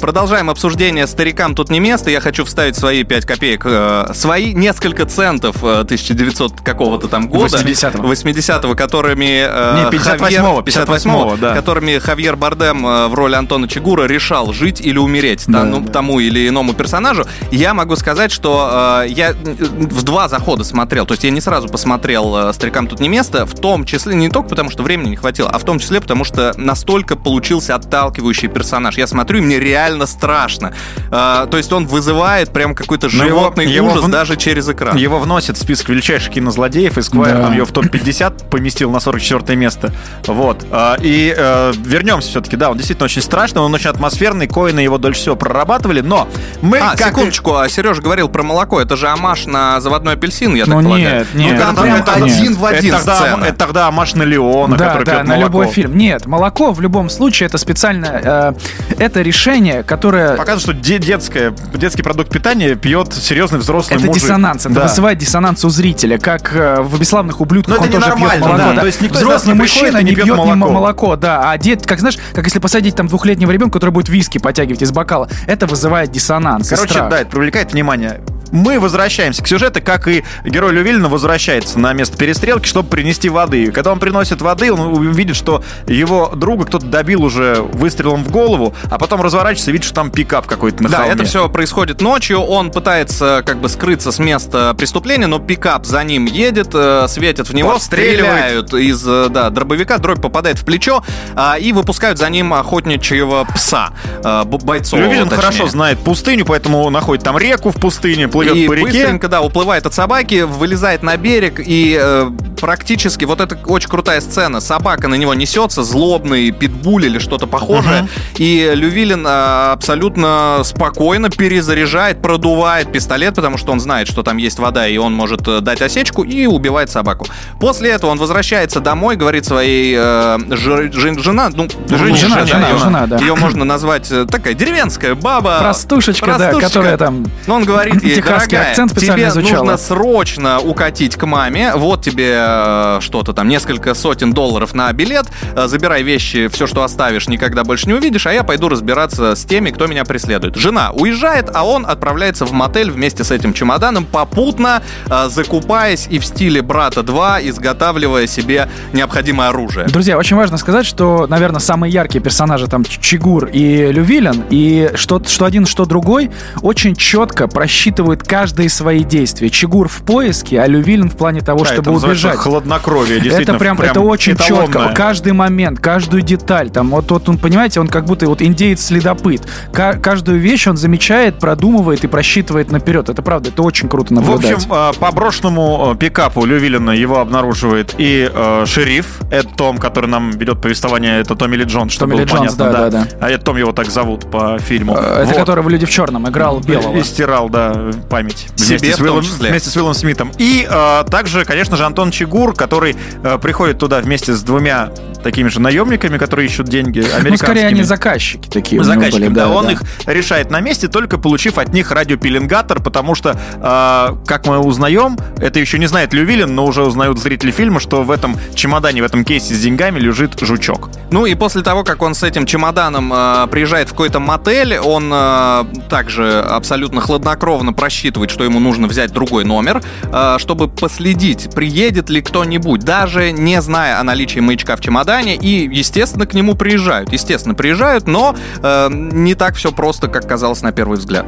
Продолжаем 0.03 0.51
обсуждение 0.51 1.07
«Старикам 1.07 1.55
тут 1.55 1.71
не 1.71 1.79
место». 1.79 2.11
Я 2.11 2.21
хочу 2.21 2.45
вставить 2.45 2.75
свои 2.75 3.05
5 3.05 3.25
копеек, 3.25 3.63
э, 3.65 4.11
свои 4.15 4.53
несколько 4.53 5.07
центов 5.07 5.63
э, 5.63 5.83
1900 5.83 6.61
какого-то 6.61 7.07
там 7.07 7.29
года. 7.29 7.57
80-го. 7.57 8.13
80-го, 8.13 8.75
которыми... 8.75 9.47
э, 9.49 9.77
Не, 9.77 9.97
58-го, 9.97 10.61
Хавьер- 10.61 10.65
58-го, 10.65 11.37
да. 11.37 11.55
Которыми 11.55 11.99
Хавьер 11.99 12.35
Бардем 12.35 12.85
э, 12.85 13.07
в 13.07 13.15
роли 13.15 13.37
Антона 13.37 13.69
Чигура 13.69 14.03
решал, 14.07 14.53
жить 14.53 14.81
или 14.81 14.99
умереть 14.99 15.45
Да, 15.47 15.61
там, 15.61 15.71
ну, 15.71 15.81
да. 15.81 15.93
тому 15.93 16.19
или 16.19 16.49
иному 16.49 16.75
персонажу. 16.75 17.25
Я 17.53 17.73
могу 17.73 17.95
сказать, 17.95 18.33
что 18.33 19.05
э, 19.05 19.09
я 19.11 19.31
э, 19.31 19.35
в 19.35 20.03
два 20.03 20.27
захода 20.27 20.65
смотрел. 20.65 21.07
То 21.07 21.13
есть 21.13 21.23
я 21.23 21.31
не 21.31 21.41
сразу 21.41 21.69
посмотрел 21.69 22.49
э, 22.49 22.53
«Старикам 22.53 22.89
тут 22.89 22.99
не 22.99 23.09
место», 23.09 23.47
в 23.47 23.55
том 23.55 23.85
числе 23.85 24.17
не 24.17 24.29
только 24.31 24.49
потому, 24.49 24.69
что 24.69 24.83
времени 24.83 25.11
не 25.11 25.17
хватило, 25.17 25.49
а 25.49 25.61
в 25.61 25.65
том 25.65 25.79
числе 25.79 26.01
потому, 26.01 26.25
что 26.25 26.55
настолько 26.57 27.15
получился 27.15 27.77
отталкивающий 27.77 28.49
персонаж. 28.49 28.99
Я 28.99 29.07
смотрю, 29.07 29.39
и 29.39 29.43
мне 29.43 29.61
реально 29.61 29.92
страшно. 30.07 30.73
Э, 31.11 31.47
то 31.51 31.57
есть 31.57 31.73
он 31.73 31.87
вызывает 31.87 32.53
прям 32.53 32.75
какой-то 32.75 33.07
его- 33.09 33.25
животный 33.25 33.67
его 33.67 33.89
ужас 33.89 34.05
вн- 34.05 34.11
даже 34.11 34.37
через 34.37 34.69
экран. 34.69 34.97
Его 34.97 35.19
вносят 35.19 35.57
в 35.57 35.61
список 35.61 35.89
величайших 35.91 36.33
кинозлодеев, 36.35 36.99
Эсквайр 36.99 37.37
Да. 37.37 37.43
там 37.45 37.53
ее 37.53 37.65
в 37.65 37.73
топ-50 37.73 38.49
поместил 38.51 38.91
на 38.91 39.01
44 39.01 39.57
место. 39.57 39.93
Вот. 40.27 40.65
А, 40.71 40.97
И 41.01 41.35
э, 41.37 41.73
вернемся 41.85 42.29
все-таки, 42.29 42.57
да, 42.57 42.71
он 42.71 42.77
действительно 42.77 43.05
очень 43.07 43.23
страшный, 43.23 43.61
он 43.63 43.75
очень 43.75 43.91
атмосферный, 43.91 44.47
Коины 44.49 44.81
его 44.81 44.99
дольше 44.99 45.21
всего 45.21 45.37
прорабатывали, 45.37 46.01
но 46.01 46.29
мы 46.61 46.79
А, 46.79 46.97
как... 46.97 47.09
секундочку, 47.09 47.57
а 47.57 47.69
Сережа 47.69 48.01
говорил 48.03 48.29
про 48.29 48.43
молоко. 48.43 48.81
Это 48.81 48.97
же 48.97 49.09
амаш 49.09 49.47
на 49.47 49.81
заводной 49.81 50.15
апельсин, 50.15 50.55
я 50.55 50.65
так 50.65 50.75
Ну, 50.75 50.83
полагаю. 50.83 51.19
нет, 51.19 51.27
нет, 51.35 51.53
Ну, 51.55 51.59
там 51.61 51.71
это 51.73 51.83
прям 51.83 51.97
нет. 51.97 52.09
один 52.09 52.57
в 52.57 52.65
один 52.65 52.95
это 52.95 53.05
тогда, 53.05 53.17
сцена. 53.17 53.45
это 53.45 53.59
тогда 53.59 53.91
Маш 53.91 54.15
на 54.15 54.23
Леона, 54.23 54.77
да, 54.77 54.87
который 54.89 55.05
да, 55.05 55.13
пьет 55.13 55.25
на 55.25 55.35
молоко. 55.35 55.43
любой 55.47 55.67
фильм. 55.69 55.97
Нет, 55.97 56.27
молоко 56.27 56.73
в 56.73 56.81
любом 56.81 57.11
случае 57.11 57.47
это 57.49 57.59
специально, 57.59 58.07
э, 58.07 58.53
это 58.99 59.23
решение, 59.23 59.82
которое 59.83 60.37
Показывает, 60.37 60.63
что 60.63 60.73
де- 60.73 60.99
детское, 60.99 61.55
детский 61.75 62.03
продукт 62.03 62.31
питания 62.31 62.75
пьет 62.75 63.13
серьезный 63.13 63.59
взрослый 63.59 63.97
Это 63.99 64.07
мужик. 64.07 64.23
диссонанс, 64.23 64.67
это 64.67 64.75
Да. 64.75 64.83
вызывает 64.89 65.19
диссонанс 65.19 65.65
у 65.65 65.69
зрителя, 65.69 66.19
как 66.19 66.55
э, 66.55 66.81
в 66.81 66.99
«Бесславных 66.99 67.41
ублюдках» 67.41 67.77
Но 67.77 67.83
он 67.83 67.89
это 67.89 68.01
тоже 68.01 68.17
пьет 68.17 68.41
молоко. 68.41 68.57
да. 68.57 68.81
То 68.81 68.87
есть 68.87 69.01
никто 69.01 69.19
Взрослый 69.19 69.55
не 69.55 69.61
мужчина 69.61 69.99
не 69.99 70.11
не 70.11 70.15
пьет 70.17 70.37
молоко. 70.37 70.55
молоко, 70.71 71.17
да. 71.17 71.51
А 71.51 71.59
дед, 71.59 71.87
как 71.87 72.01
знаешь, 72.01 72.19
как 72.35 72.45
если 72.45 72.59
посадить 72.59 72.95
там 72.97 73.09
двухлетнего 73.09 73.51
ребенка, 73.51 73.75
который 73.75 73.91
будет 73.91 74.09
виски 74.09 74.39
потягивать 74.39 74.83
из 74.83 74.93
бокала, 74.93 75.29
это 75.47 75.67
вызывает 75.67 76.11
диссонанс. 76.11 76.69
Короче, 76.69 76.95
да, 77.11 77.21
это 77.21 77.31
привлекает 77.31 77.73
внимание. 77.73 78.21
Мы 78.53 78.79
возвращаемся 78.79 79.43
к 79.43 79.49
сюжету, 79.49 79.81
как 79.83 80.07
и 80.07 80.23
герой 80.45 80.73
Лювилина 80.73 81.09
возвращается 81.09 81.79
на 81.81 81.93
место 81.93 82.17
перестрелки, 82.17 82.69
чтобы 82.69 82.89
принести 82.89 83.29
воды. 83.29 83.65
И 83.65 83.71
когда 83.73 83.91
он 83.93 83.99
приносит 83.99 84.41
воды, 84.43 84.73
он 84.73 85.11
видит, 85.13 85.35
что 85.37 85.65
его 85.87 86.33
друга 86.37 86.67
кто-то 86.67 86.87
добил 86.87 87.25
уже 87.25 87.57
выстрелом 87.63 88.23
в 88.25 88.31
голову, 88.31 88.75
а 88.91 88.99
потом 88.99 89.21
разворачивается 89.23 89.71
и 89.71 89.73
видит, 89.73 89.87
что 89.87 89.95
там 89.95 90.11
пикап 90.11 90.47
какой-то 90.47 90.83
на 90.83 90.89
Да, 90.89 90.99
холме. 90.99 91.13
это 91.15 91.25
все 91.25 91.49
происходит 91.49 92.01
ночью. 92.01 92.41
Он 92.41 92.71
пытается 92.71 93.43
как 93.45 93.59
бы 93.59 93.69
скрыться 93.69 94.13
с 94.13 94.19
места 94.19 94.75
преступления, 94.77 95.27
но 95.27 95.39
пикап 95.39 95.87
за 95.87 96.05
ним 96.05 96.27
едет, 96.27 96.69
э, 96.75 97.07
светит 97.09 97.49
в 97.49 97.55
него, 97.55 97.79
стреляют 97.79 98.75
из 98.75 99.03
э, 99.07 99.29
да, 99.31 99.49
дробовика, 99.51 99.99
дробь 99.99 100.21
попадает 100.21 100.59
в 100.59 100.65
плечо 100.65 101.03
а, 101.35 101.57
и 101.59 101.73
выпускают 101.73 102.19
за 102.19 102.29
ним 102.29 102.53
охотничьего 102.53 103.45
пса, 103.55 103.91
э, 104.23 104.45
б- 104.45 104.59
бойцового, 104.59 105.05
Лювилин 105.07 105.29
хорошо 105.31 105.67
знает 105.69 105.99
пустыню, 106.01 106.45
поэтому 106.45 106.89
находит 106.91 107.25
там 107.25 107.39
реку 107.39 107.71
в 107.71 107.77
пустыне, 107.77 108.29
плывет 108.29 108.42
и 108.51 108.67
по 108.67 108.73
реке. 108.73 108.87
быстренько, 108.87 109.29
да, 109.29 109.41
уплывает 109.41 109.87
от 109.87 109.95
собаки, 109.95 110.43
вылезает 110.43 111.03
на 111.03 111.17
берег 111.17 111.61
и 111.65 111.99
э, 112.01 112.31
практически, 112.61 113.25
вот 113.25 113.41
это 113.41 113.59
очень 113.67 113.89
крутая 113.89 114.21
сцена, 114.21 114.61
собака 114.61 115.09
на 115.09 115.15
него 115.17 115.35
несется, 115.35 115.83
злобный 115.83 116.51
питбуль 116.51 117.07
или 117.07 117.19
что-то 117.19 117.47
похожее, 117.47 118.09
и 118.37 118.71
Лювилин 118.75 119.27
э, 119.27 119.73
абсолютно 119.73 120.61
спокойно 120.65 121.29
перезаряжает, 121.31 122.23
продувает 122.23 122.91
пистолет, 122.93 123.35
потому 123.35 123.59
что 123.59 123.73
он 123.73 123.81
знает, 123.81 124.09
что 124.09 124.23
там 124.23 124.37
есть 124.37 124.59
вода, 124.59 124.87
и 124.87 124.97
он 124.97 125.13
может 125.13 125.47
э, 125.49 125.61
дать 125.61 125.83
осечку, 125.83 126.23
и 126.23 126.47
убивает 126.47 126.91
собаку. 126.91 127.27
После 127.61 127.91
этого 127.91 128.11
он 128.11 128.19
возвращается 128.19 128.81
домой, 128.81 129.17
говорит 129.17 129.45
своей 129.45 129.95
э, 129.99 130.39
жи- 130.51 130.91
жи- 130.93 131.19
жена, 131.23 131.51
ну, 131.53 131.69
Жена, 131.89 132.05
лучше, 132.11 132.27
жена, 132.29 132.37
да, 132.37 132.47
жена, 132.47 132.69
ее- 132.71 132.79
жена, 132.79 133.07
да. 133.07 133.19
ее 133.19 133.35
можно 133.35 133.65
назвать 133.65 134.11
э, 134.11 134.25
такая 134.31 134.55
деревенская 134.55 135.15
баба. 135.15 135.59
Простушечка, 135.61 136.27
да, 136.27 136.37
Простушечка. 136.51 136.69
которая 136.69 136.97
там... 136.97 137.27
Но 137.47 137.57
он 137.57 137.65
говорит 137.65 138.03
ей, 138.03 138.15
Техасский 138.33 138.57
дорогая, 138.57 138.71
акцент 138.71 138.91
специально 138.93 139.17
тебе 139.17 139.29
изучала». 139.29 139.65
нужно 139.65 139.77
срочно 139.77 140.61
укатить 140.61 141.17
к 141.17 141.27
маме, 141.27 141.73
вот 141.75 142.03
тебе 142.03 142.35
э, 142.37 142.99
что-то 143.01 143.33
там, 143.33 143.49
несколько 143.49 143.95
сотен 143.95 144.33
долларов 144.33 144.75
на 144.75 144.93
билет, 144.93 145.27
э, 145.55 145.67
забирай 145.67 146.03
вещи, 146.03 146.49
все, 146.49 146.67
что 146.67 146.83
оставишь, 146.83 147.29
никогда 147.29 147.65
больше 147.65 147.87
не 147.87 147.95
увидишь, 147.95 148.27
а 148.27 148.33
я 148.33 148.43
пойду 148.43 148.69
разбираться 148.69 149.35
с 149.35 149.45
теми, 149.45 149.71
кто 149.71 149.87
меня 149.87 150.05
преследует. 150.05 150.57
Жена 150.57 150.91
уезжает, 150.93 151.51
а 151.55 151.65
он 151.65 151.87
отправляется 151.87 152.47
в 152.47 152.53
мотель 152.53 152.91
вместе 152.91 153.25
с 153.25 153.31
этим 153.31 153.53
чемоданом, 153.53 154.05
попутно 154.05 154.83
э, 155.07 155.29
закупаясь 155.29 156.07
и 156.11 156.19
в 156.19 156.25
стиле 156.25 156.63
«Брата 156.63 157.01
2», 157.01 157.49
изготавливая 157.49 158.27
себе 158.27 158.69
необходимое 158.93 159.49
оружие. 159.49 159.87
Друзья, 159.87 160.19
очень 160.19 160.37
важно 160.37 160.57
сказать, 160.57 160.87
что, 160.87 161.27
наверное, 161.29 161.61
самые 161.61 161.93
яркие 161.93 162.23
персонажи 162.23 162.67
там 162.67 162.85
Чигур 162.85 163.47
и 163.47 163.91
Лювилин, 163.93 164.45
и 164.51 164.91
что, 164.95 165.23
что 165.27 165.45
один, 165.45 165.67
что 165.67 165.85
другой, 165.85 166.31
очень 166.63 166.95
четко 166.95 167.49
просчитывают 167.49 168.22
каждые 168.27 168.69
свои 168.69 169.05
действия. 169.05 169.51
Чигур 169.51 169.89
в 169.89 170.03
поиске, 170.03 170.61
а 170.61 170.67
Лювилин 170.67 171.11
в 171.11 171.17
плане 171.17 171.41
того, 171.41 171.61
Да, 171.61 171.65
это 171.65 171.75
чтобы 171.75 171.93
называется 171.93 172.29
убежать. 172.29 172.41
хладнокровие, 172.43 173.21
действительно. 173.21 173.57
Это 173.57 173.59
прям, 173.65 173.81
это 173.81 174.01
очень 174.01 174.37
четко. 174.37 174.65
эталонное. 174.65 174.95
Каждый 174.95 175.33
момент, 175.33 175.81
каждую 175.81 176.23
деталь. 176.23 176.71
Там 176.71 176.91
вот, 176.91 177.11
вот 177.11 177.29
он, 177.29 177.39
понимаете, 177.39 177.81
он 177.81 177.89
как 177.89 178.05
будто 178.05 178.27
вот 178.27 178.41
индеец-следопыт. 178.43 179.43
Ка- 179.73 179.95
каждую 179.95 180.39
вещь 180.39 180.67
он 180.67 180.77
замечает, 180.77 181.39
продумывает 181.39 182.05
и 182.05 182.07
просчитывает 182.07 182.71
наперед. 182.73 183.09
Это 183.09 183.23
правда, 183.23 183.51
это 183.51 183.63
очень 183.63 183.89
круто 183.89 184.09
В 184.15 184.17
наблюдать. 184.19 184.53
общем, 184.53 184.73
э, 184.73 184.93
по 184.99 185.11
брошенному 185.13 185.93
э, 185.95 185.97
пикапу 185.99 186.45
Лювилина 186.45 186.91
его 186.91 187.19
обнаруживает 187.19 187.95
и 187.99 188.31
э, 188.33 188.65
шериф, 188.67 189.21
это 189.31 189.49
Том, 189.57 189.79
который 189.79 190.07
нам 190.09 190.31
ведет 190.31 190.61
повествование, 190.61 191.21
это 191.21 191.35
Томми 191.37 191.57
Ли 191.57 191.65
Джонс, 191.65 191.93
чтобы 191.93 192.13
Томми 192.13 192.23
Ли 192.25 192.27
Джонс, 192.29 192.55
понятно, 192.57 192.91
да, 192.91 192.91
да, 192.91 193.07
А 193.21 193.31
это 193.31 193.45
Том 193.45 193.57
его 193.57 193.73
так 193.73 193.91
зовут 193.91 194.31
по 194.31 194.59
фильму. 194.59 194.97
Э, 194.97 195.23
Это 195.23 195.27
Вот. 195.27 195.37
который 195.37 195.63
в 195.65 195.69
«Люди 195.69 195.87
в 195.87 195.91
черном» 195.91 196.29
играл 196.29 196.61
белого. 196.61 196.97
И 196.97 197.03
стирал, 197.03 197.49
да, 197.49 197.91
память. 198.13 198.47
Себе 198.57 198.77
вместе, 198.77 198.93
с 198.93 199.01
Уиллом, 199.01 199.23
числе. 199.23 199.49
вместе 199.49 199.71
с 199.71 199.77
Уиллом 199.77 199.95
Смитом. 199.95 200.33
И 200.37 200.69
э, 200.69 201.05
также, 201.11 201.47
конечно 201.47 201.79
же, 201.79 201.85
Антон 201.87 202.11
Чигур, 202.11 202.55
который 202.55 202.95
э, 203.25 203.39
приходит 203.39 203.79
туда 203.79 204.01
вместе 204.01 204.35
с 204.35 204.43
двумя 204.43 204.91
такими 205.23 205.49
же 205.49 205.61
наемниками, 205.61 206.19
которые 206.19 206.47
ищут 206.47 206.69
деньги 206.69 206.99
американскими. 206.99 207.31
Ну, 207.31 207.37
скорее, 207.39 207.67
они 207.69 207.83
заказчики 207.85 208.51
такие. 208.51 208.81
у 208.81 208.85
него 208.85 208.95
Заказчиками, 208.95 209.29
были, 209.29 209.35
да, 209.35 209.49
он 209.49 209.71
их 209.71 209.83
решает 210.05 210.51
на 210.51 210.61
месте, 210.61 210.89
только 210.89 211.17
получив 211.17 211.57
от 211.57 211.73
них 211.73 211.91
радиопеленгатор, 211.91 212.83
потому 212.83 213.15
что, 213.15 213.31
э, 213.31 214.27
как 214.27 214.47
мы 214.47 214.59
узнаем, 214.59 215.17
это 215.39 215.59
еще 215.59 215.79
не 215.79 215.87
знает 215.87 216.13
Лювилин, 216.13 216.55
но 216.55 216.67
уже 216.67 216.83
узнают 216.83 217.19
зрители 217.19 217.51
фильма, 217.51 217.81
что 217.81 218.03
в 218.03 218.11
этом 218.11 218.37
чемодане, 218.55 219.01
в 219.01 219.07
этом 219.07 219.25
кейсе 219.25 219.55
с 219.55 219.61
деньгами 219.61 219.99
лежит 219.99 220.39
жучок. 220.41 220.91
Ну 221.11 221.25
и 221.25 221.35
после 221.35 221.63
того, 221.63 221.83
как 221.83 222.03
он 222.03 222.15
с 222.15 222.23
этим 222.23 222.45
чемоданом 222.45 223.11
э, 223.11 223.47
приезжает 223.51 223.89
в 223.89 223.93
какой-то 223.93 224.21
мотель, 224.21 224.79
он 224.79 225.11
э, 225.11 225.65
также 225.89 226.41
абсолютно 226.41 227.01
хладнокровно 227.01 227.73
просчитывает, 227.93 228.31
что 228.31 228.45
ему 228.45 228.59
нужно 228.59 228.87
взять 228.87 229.13
другой 229.13 229.45
номер, 229.45 229.83
э, 230.05 230.37
чтобы 230.39 230.69
последить, 230.69 231.51
приедет 231.55 232.09
ли 232.09 232.23
кто-нибудь, 232.23 232.81
даже 232.81 233.33
не 233.33 233.61
зная 233.61 234.01
о 234.01 234.03
наличии 234.03 234.41
маячка 234.41 234.77
в 234.77 234.81
чемодане, 234.81 235.37
и, 235.37 235.69
естественно, 235.71 236.27
к 236.27 236.33
нему 236.33 236.55
приезжают. 236.55 237.13
Естественно, 237.13 237.55
приезжают, 237.55 238.07
но 238.07 238.35
э, 238.63 238.89
не 238.91 239.35
так 239.35 239.57
все 239.57 239.73
просто, 239.73 240.09
как 240.09 240.27
казалось 240.27 240.63
на 240.63 240.73
первый 240.73 240.99
взгляд. 240.99 241.27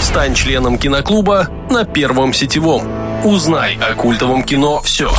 Стань 0.00 0.34
членом 0.34 0.78
киноклуба 0.78 1.48
на 1.68 1.84
Первом 1.84 2.32
сетевом. 2.32 2.82
Узнай 3.24 3.76
о 3.76 3.94
культовом 3.94 4.44
кино 4.44 4.80
все. 4.82 5.10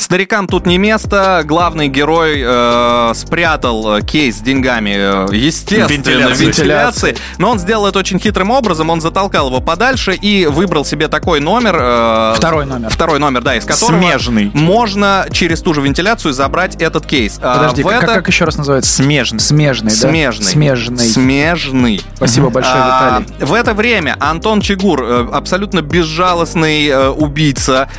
Старикам 0.00 0.46
тут 0.48 0.64
не 0.64 0.78
место. 0.78 1.42
Главный 1.44 1.88
герой 1.88 2.42
э, 2.42 3.12
спрятал 3.14 3.96
э, 3.98 4.00
кейс 4.00 4.38
с 4.38 4.40
деньгами, 4.40 4.94
э, 5.30 5.36
естественно, 5.36 5.86
в 5.86 5.90
Вентиляции. 5.90 6.44
вентиляции. 6.46 7.16
Но 7.36 7.50
он 7.50 7.58
сделал 7.58 7.86
это 7.86 7.98
очень 7.98 8.18
хитрым 8.18 8.50
образом. 8.50 8.88
Он 8.88 9.02
затолкал 9.02 9.48
его 9.48 9.60
подальше 9.60 10.14
и 10.14 10.46
выбрал 10.46 10.86
себе 10.86 11.08
такой 11.08 11.40
номер. 11.40 11.76
э, 11.78 12.34
Второй 12.34 12.64
номер. 12.64 12.88
Второй 12.88 13.18
номер, 13.18 13.42
да, 13.42 13.56
из 13.56 13.66
которого 13.66 14.00
Смежный. 14.00 14.50
можно 14.54 15.26
через 15.32 15.60
ту 15.60 15.74
же 15.74 15.82
вентиляцию 15.82 16.32
забрать 16.32 16.76
этот 16.76 17.04
кейс. 17.04 17.38
А 17.42 17.56
Подожди, 17.58 17.82
в 17.82 17.86
как, 17.86 18.02
это... 18.04 18.14
как 18.14 18.28
еще 18.28 18.46
раз 18.46 18.56
называется? 18.56 18.90
Смежный. 18.90 19.40
Смежный, 19.40 19.90
да? 19.90 19.96
Смежный. 19.96 20.46
Смежный. 20.46 21.08
Смежный. 21.08 22.00
Спасибо 22.14 22.48
большое, 22.48 22.76
А, 22.78 23.20
Виталий. 23.20 23.44
В 23.44 23.52
это 23.52 23.74
время 23.74 24.16
Антон 24.18 24.62
Чигур, 24.62 25.02
э, 25.02 25.28
абсолютно 25.30 25.82
безжалостный 25.82 27.10
убийца, 27.12 27.90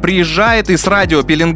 приезжает 0.00 0.70
и 0.70 0.78
с 0.78 0.86
радиопеленгатором 0.86 1.49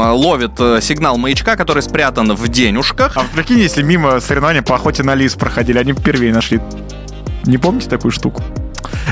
э, 0.00 0.10
ловит 0.10 0.52
э, 0.58 0.80
сигнал 0.80 1.18
маячка, 1.18 1.56
который 1.56 1.82
спрятан 1.82 2.34
в 2.34 2.48
денежках. 2.48 3.16
А 3.16 3.24
прикинь, 3.32 3.58
если 3.58 3.82
мимо 3.82 4.20
соревнования 4.20 4.62
по 4.62 4.74
охоте 4.74 5.02
на 5.02 5.14
лис 5.14 5.34
проходили, 5.34 5.78
они 5.78 5.92
бы 5.92 6.02
первее 6.02 6.32
нашли. 6.32 6.60
Не 7.44 7.58
помните 7.58 7.88
такую 7.88 8.12
штуку? 8.12 8.42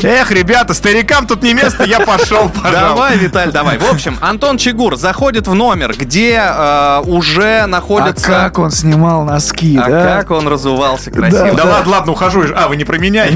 Эх, 0.02 0.30
ребята, 0.30 0.74
старикам 0.74 1.26
тут 1.26 1.42
не 1.42 1.54
место, 1.54 1.84
я 1.84 2.00
пошел, 2.00 2.48
пожалуй. 2.62 2.72
Давай, 2.72 3.16
Виталь, 3.18 3.50
давай. 3.52 3.78
В 3.78 3.90
общем, 3.90 4.16
Антон 4.20 4.56
Чигур 4.58 4.96
заходит 4.96 5.46
в 5.48 5.54
номер, 5.54 5.94
где 5.96 6.40
э, 6.44 7.00
уже 7.06 7.60
А 7.62 7.66
находится... 7.66 8.26
как 8.28 8.58
он 8.58 8.70
снимал 8.70 9.24
носки, 9.24 9.76
А 9.76 9.88
да? 9.88 10.04
как 10.18 10.30
он 10.30 10.46
разувался 10.48 11.10
красиво. 11.10 11.52
Да 11.54 11.64
ладно, 11.64 11.90
ладно, 11.92 12.12
ухожу. 12.12 12.44
А, 12.54 12.68
вы 12.68 12.76
не 12.76 12.84
про 12.84 12.98
меня? 12.98 13.26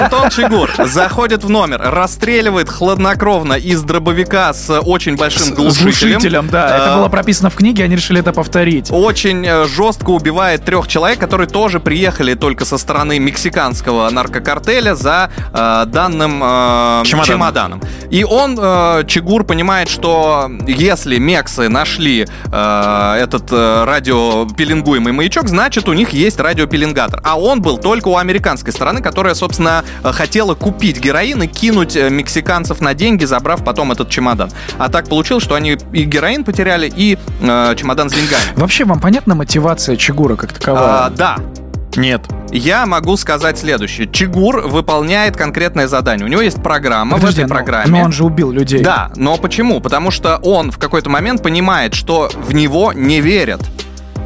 Антон 0.00 0.30
Чигур 0.30 0.70
заходит 0.86 1.44
в 1.44 1.48
номер, 1.50 1.80
расстреливает 1.82 2.68
хладнокровно 2.68 3.54
из 3.54 3.82
дробовика 3.82 4.52
с 4.52 4.78
очень 4.80 5.16
большим 5.16 5.42
С 5.42 5.50
глушителем. 5.52 6.12
глушителем, 6.12 6.48
да. 6.50 6.76
Это 6.76 6.88
Э, 6.88 6.96
было 6.96 7.08
прописано 7.08 7.50
в 7.50 7.54
книге, 7.54 7.84
они 7.84 7.96
решили 7.96 8.20
это 8.20 8.32
повторить. 8.32 8.88
очень 8.90 9.44
э, 9.46 9.66
жестко 9.66 10.10
убивает 10.10 10.64
трех 10.64 10.88
человек, 10.88 11.18
которые 11.18 11.46
тоже 11.48 11.80
приехали 11.80 12.34
только 12.34 12.64
со 12.64 12.78
стороны 12.78 13.18
мексиканского 13.18 14.08
наркокартеля 14.10 14.94
за 14.94 15.30
э, 15.52 15.77
данным 15.86 16.40
э, 16.42 17.02
Чемоданом. 17.04 17.24
чемоданом. 17.24 17.80
И 18.10 18.24
он, 18.24 18.58
э, 18.60 19.04
Чигур, 19.06 19.44
понимает, 19.44 19.88
что 19.88 20.50
если 20.66 21.18
мексы 21.18 21.68
нашли 21.68 22.26
э, 22.52 23.14
этот 23.20 23.52
э, 23.52 23.84
радиопеленгуемый 23.84 25.12
маячок, 25.12 25.48
значит, 25.48 25.88
у 25.88 25.92
них 25.92 26.10
есть 26.10 26.40
радиопеленгатор. 26.40 27.20
А 27.24 27.38
он 27.38 27.60
был 27.62 27.78
только 27.78 28.08
у 28.08 28.16
американской 28.16 28.72
стороны, 28.72 29.00
которая, 29.02 29.34
собственно, 29.34 29.84
э, 30.02 30.12
хотела 30.12 30.54
купить 30.54 31.00
героин 31.00 31.42
и 31.42 31.46
кинуть 31.46 31.96
э, 31.96 32.10
мексиканцев 32.10 32.80
на 32.80 32.94
деньги, 32.94 33.24
забрав 33.24 33.64
потом 33.64 33.92
этот 33.92 34.10
чемодан. 34.10 34.50
А 34.78 34.88
так 34.88 35.08
получилось, 35.08 35.44
что 35.44 35.54
они 35.54 35.76
и 35.92 36.04
героин 36.04 36.44
потеряли, 36.44 36.92
и 36.94 37.18
э, 37.40 37.74
чемодан 37.76 38.10
с 38.10 38.12
деньгами. 38.12 38.42
Вообще, 38.56 38.84
вам 38.84 39.00
понятна 39.00 39.34
мотивация 39.34 39.96
Чигура 39.96 40.36
как 40.36 40.52
таковая? 40.52 41.06
А, 41.06 41.10
да, 41.10 41.38
Нет. 41.98 42.22
я 42.50 42.86
могу 42.86 43.16
сказать 43.16 43.58
следующее. 43.58 44.08
Чигур 44.10 44.60
выполняет 44.66 45.36
конкретное 45.36 45.86
задание. 45.86 46.24
У 46.24 46.28
него 46.28 46.40
есть 46.40 46.62
программа. 46.62 47.16
Подожди, 47.16 47.42
в 47.42 47.44
этой 47.44 47.48
но- 47.48 47.54
программе. 47.54 47.90
но 47.90 48.04
он 48.04 48.12
же 48.12 48.24
убил 48.24 48.50
людей. 48.50 48.80
Да, 48.82 49.10
но 49.16 49.36
почему? 49.36 49.80
Потому 49.80 50.10
что 50.10 50.36
он 50.38 50.70
в 50.70 50.78
какой-то 50.78 51.10
момент 51.10 51.42
понимает, 51.42 51.94
что 51.94 52.30
в 52.34 52.54
него 52.54 52.92
не 52.92 53.20
верят. 53.20 53.60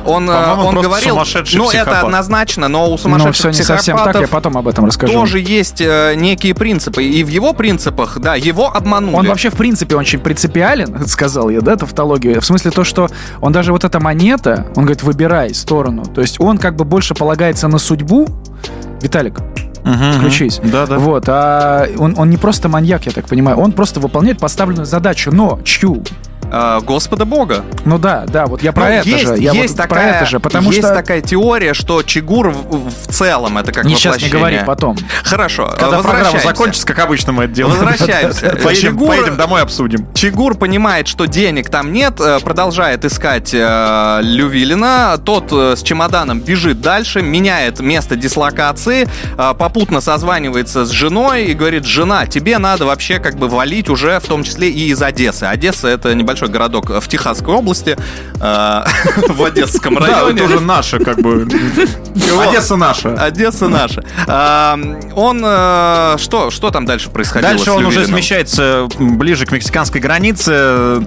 Он, 0.05 0.29
э, 0.29 0.55
он 0.55 0.71
просто 0.75 0.83
говорил, 0.83 1.17
ну 1.17 1.23
это 1.23 1.43
психопат. 1.45 2.05
однозначно, 2.05 2.69
но 2.69 2.87
у 2.87 2.91
Но 2.91 2.97
сумасшедших 2.97 3.35
все 3.35 3.49
не 3.49 3.65
совсем 3.65 3.97
так, 3.97 4.21
я 4.21 4.29
потом 4.29 4.57
об 4.57 4.69
этом 4.69 4.85
расскажу. 4.87 5.13
тоже 5.13 5.41
есть 5.41 5.81
э, 5.81 6.15
некие 6.17 6.55
принципы. 6.55 7.05
И 7.05 7.25
в 7.25 7.29
его 7.29 7.53
принципах, 7.53 8.19
да, 8.19 8.35
его 8.35 8.75
обманули. 8.75 9.17
Он 9.17 9.27
вообще, 9.27 9.51
в 9.51 9.55
принципе, 9.55 9.97
очень 9.97 10.19
принципиален, 10.19 11.07
сказал 11.07 11.49
я, 11.51 11.61
да, 11.61 11.77
тавтологию. 11.77 12.41
В 12.41 12.45
смысле 12.45 12.71
то, 12.71 12.85
что 12.85 13.09
он 13.41 13.53
даже 13.53 13.73
вот 13.73 13.85
эта 13.85 14.01
монета, 14.01 14.67
он 14.77 14.85
говорит, 14.85 15.03
выбирай 15.03 15.55
сторону. 15.55 16.05
То 16.05 16.21
есть 16.21 16.41
он 16.41 16.59
как 16.59 16.77
бы 16.77 16.85
больше 16.85 17.15
полагается 17.15 17.69
на 17.69 17.79
судьбу. 17.79 18.29
Виталик, 19.01 19.39
Мгм, 19.85 20.13
Включись. 20.13 20.59
мгм. 20.61 20.71
Да, 20.71 20.87
да. 20.87 20.99
Вот, 20.99 21.25
а 21.27 21.89
он, 21.99 22.15
он 22.17 22.31
не 22.31 22.37
просто 22.37 22.69
маньяк, 22.69 23.05
я 23.07 23.13
так 23.13 23.27
понимаю, 23.27 23.59
он 23.59 23.73
просто 23.73 23.99
выполняет 23.99 24.39
поставленную 24.39 24.87
задачу, 24.87 25.33
но 25.33 25.59
чью? 25.65 26.05
А, 26.55 26.81
Господа 26.81 27.25
Бога. 27.25 27.65
Ну 27.87 27.99
да, 27.99 28.25
да, 28.29 28.45
вот 28.45 28.63
я 28.63 28.73
про 28.73 28.85
Ну, 28.85 28.91
это 28.91 29.09
есть, 29.09 29.27
же. 29.27 29.39
Я 29.39 29.53
есть 29.53 29.71
вот 29.71 29.83
такая, 29.83 30.11
про 30.11 30.17
это 30.19 30.27
же, 30.27 30.39
потому 30.39 30.71
есть 30.71 30.85
что 30.85 30.95
такая 30.95 31.23
теория, 31.23 31.73
что 31.73 32.03
Чигур 32.03 32.51
в, 32.51 32.91
в 32.91 33.07
целом 33.09 33.57
это 33.57 33.73
как 33.73 33.87
не 33.87 33.95
сейчас 33.95 34.21
не 34.21 34.29
говори 34.29 34.61
потом. 34.67 34.99
Хорошо, 35.25 35.75
Когда 35.79 36.01
программа 36.01 36.39
закончится, 36.41 36.87
как 36.87 36.99
обычно 36.99 37.33
мы 37.33 37.45
это 37.45 37.55
делаем. 37.55 37.79
Возвращаемся. 37.79 38.51
Поедем, 38.63 38.97
Чигур- 38.97 39.09
поедем 39.09 39.37
домой, 39.37 39.63
обсудим. 39.63 40.07
Чигур 40.13 40.55
понимает, 40.55 41.09
что 41.09 41.25
денег 41.25 41.71
там 41.71 41.91
нет, 41.91 42.21
э, 42.21 42.39
продолжает 42.41 43.07
искать 43.07 43.55
э, 43.55 44.21
Лювилина. 44.23 45.17
Тот 45.25 45.51
э, 45.53 45.75
с 45.77 45.83
чемоданом 45.83 46.41
бежит 46.41 46.83
дальше, 46.83 47.23
меняет 47.23 47.81
место 47.81 48.15
дислокации, 48.15 49.09
э, 49.39 49.55
попутно 49.59 50.03
созванивается 50.03 50.85
с 50.85 50.91
женой 50.91 51.47
и 51.47 51.55
говорит, 51.55 51.85
жена, 51.85 52.27
тебе 52.27 52.59
надо 52.59 52.85
вообще 52.85 53.21
как 53.21 53.37
бы 53.37 53.49
валить 53.49 53.89
уже, 53.89 54.21
в 54.21 54.27
том 54.27 54.43
числе 54.43 54.69
и 54.71 54.91
из 54.91 55.01
Одессы. 55.01 55.45
Одесса— 55.45 55.89
это 55.89 56.15
небольшой 56.15 56.42
городок 56.51 56.91
в 56.91 57.09
Техасской 57.09 57.55
области, 57.55 57.97
э, 58.41 58.41
в 59.29 59.45
Одесском 59.45 59.95
Да, 59.95 60.01
районе. 60.01 60.35
это 60.35 60.45
уже 60.45 60.61
наша, 60.61 60.99
как 60.99 61.21
бы. 61.21 61.47
Одесса 62.41 62.77
наша. 62.77 63.15
Одесса 63.15 63.69
наша. 63.69 64.03
А, 64.27 64.79
Он 65.15 65.43
э, 65.45 66.17
что, 66.19 66.51
что 66.51 66.71
там 66.71 66.87
дальше 66.87 67.11
происходило? 67.11 67.53
Дальше 67.53 67.71
он 67.71 67.85
уже 67.87 68.07
смещается 68.07 68.89
ближе 68.99 69.47
к 69.47 69.53
мексиканской 69.53 70.01
границе, 70.01 71.07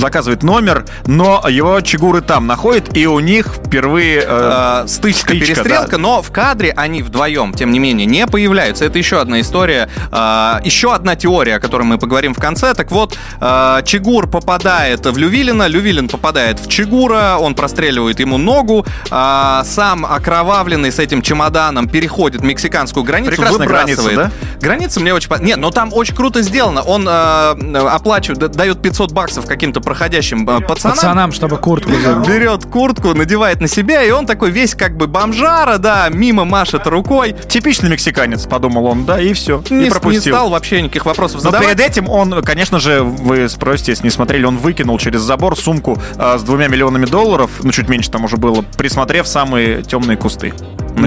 заказывает 0.00 0.42
номер, 0.42 0.84
но 1.06 1.44
его 1.48 1.80
Чигуры 1.80 2.20
там 2.20 2.46
находит, 2.46 2.96
и 2.96 3.06
у 3.06 3.20
них 3.20 3.46
впервые... 3.64 4.24
э, 4.26 4.50
Э, 4.50 4.84
стычка, 4.86 5.32
перестрелка, 5.34 5.92
да. 5.92 5.98
но 5.98 6.22
в 6.22 6.30
кадре 6.30 6.72
они 6.76 7.02
вдвоем, 7.02 7.52
тем 7.54 7.70
не 7.72 7.78
менее, 7.78 8.06
не 8.06 8.26
появляются. 8.26 8.84
Это 8.84 8.98
еще 8.98 9.20
одна 9.20 9.40
история, 9.40 9.88
э, 10.10 10.60
еще 10.64 10.94
одна 10.94 11.16
теория, 11.16 11.56
о 11.56 11.60
которой 11.60 11.82
мы 11.82 11.98
поговорим 11.98 12.34
в 12.34 12.38
конце. 12.40 12.74
Так 12.74 12.90
вот, 12.90 13.16
э, 13.40 13.80
Чигур 14.20 14.30
попадает 14.30 15.06
в 15.06 15.16
Лювилина, 15.16 15.66
Лювилин 15.66 16.06
попадает 16.06 16.60
в 16.60 16.68
Чигура, 16.68 17.36
он 17.40 17.54
простреливает 17.54 18.20
ему 18.20 18.36
ногу, 18.36 18.84
э, 19.10 19.62
сам 19.64 20.04
окровавленный 20.04 20.92
с 20.92 20.98
этим 20.98 21.22
чемоданом 21.22 21.88
переходит 21.88 22.42
мексиканскую 22.42 23.02
границу, 23.02 23.30
Прекрасная 23.30 23.66
выбрасывает. 23.66 24.14
граница, 24.16 24.32
Граница 24.60 25.00
мне 25.00 25.14
очень... 25.14 25.30
Нет, 25.40 25.56
но 25.56 25.70
там 25.70 25.90
очень 25.94 26.14
круто 26.14 26.42
сделано. 26.42 26.82
Он 26.82 27.08
э, 27.08 27.78
оплачивает, 27.78 28.50
дает 28.50 28.82
500 28.82 29.12
баксов 29.12 29.46
каким-то 29.46 29.80
проходящим 29.80 30.48
э, 30.48 30.60
пацанам. 30.60 30.96
Пацанам, 30.96 31.32
чтобы 31.32 31.56
куртку 31.56 31.92
взять. 31.92 32.28
Берет 32.28 32.66
куртку, 32.66 33.14
надевает 33.14 33.62
на 33.62 33.68
себя, 33.68 34.02
и 34.02 34.10
он 34.10 34.26
такой 34.26 34.50
весь 34.50 34.74
как 34.74 34.98
бы 34.98 35.06
бомжара, 35.06 35.78
да, 35.78 36.10
мимо 36.10 36.44
машет 36.44 36.86
рукой. 36.86 37.34
Типичный 37.48 37.88
мексиканец, 37.88 38.44
подумал 38.44 38.84
он, 38.86 39.06
да, 39.06 39.18
и 39.18 39.32
все. 39.32 39.62
Не, 39.70 39.80
и 39.80 39.84
не 39.84 39.90
пропустил. 39.90 40.34
стал 40.34 40.50
вообще 40.50 40.82
никаких 40.82 41.06
вопросов 41.06 41.36
Но 41.36 41.50
задавать. 41.50 41.68
перед 41.68 41.80
этим 41.80 42.08
он, 42.10 42.42
конечно 42.42 42.78
же, 42.80 43.02
вы 43.02 43.48
спросите, 43.48 43.92
если 43.92 44.04
не 44.04 44.09
смотрели, 44.10 44.44
он 44.44 44.56
выкинул 44.56 44.98
через 44.98 45.20
забор 45.20 45.56
сумку 45.56 45.98
а, 46.16 46.38
с 46.38 46.42
двумя 46.42 46.68
миллионами 46.68 47.06
долларов, 47.06 47.50
ну 47.62 47.72
чуть 47.72 47.88
меньше 47.88 48.10
там 48.10 48.24
уже 48.24 48.36
было, 48.36 48.64
присмотрев 48.76 49.26
самые 49.26 49.82
темные 49.82 50.16
кусты 50.16 50.52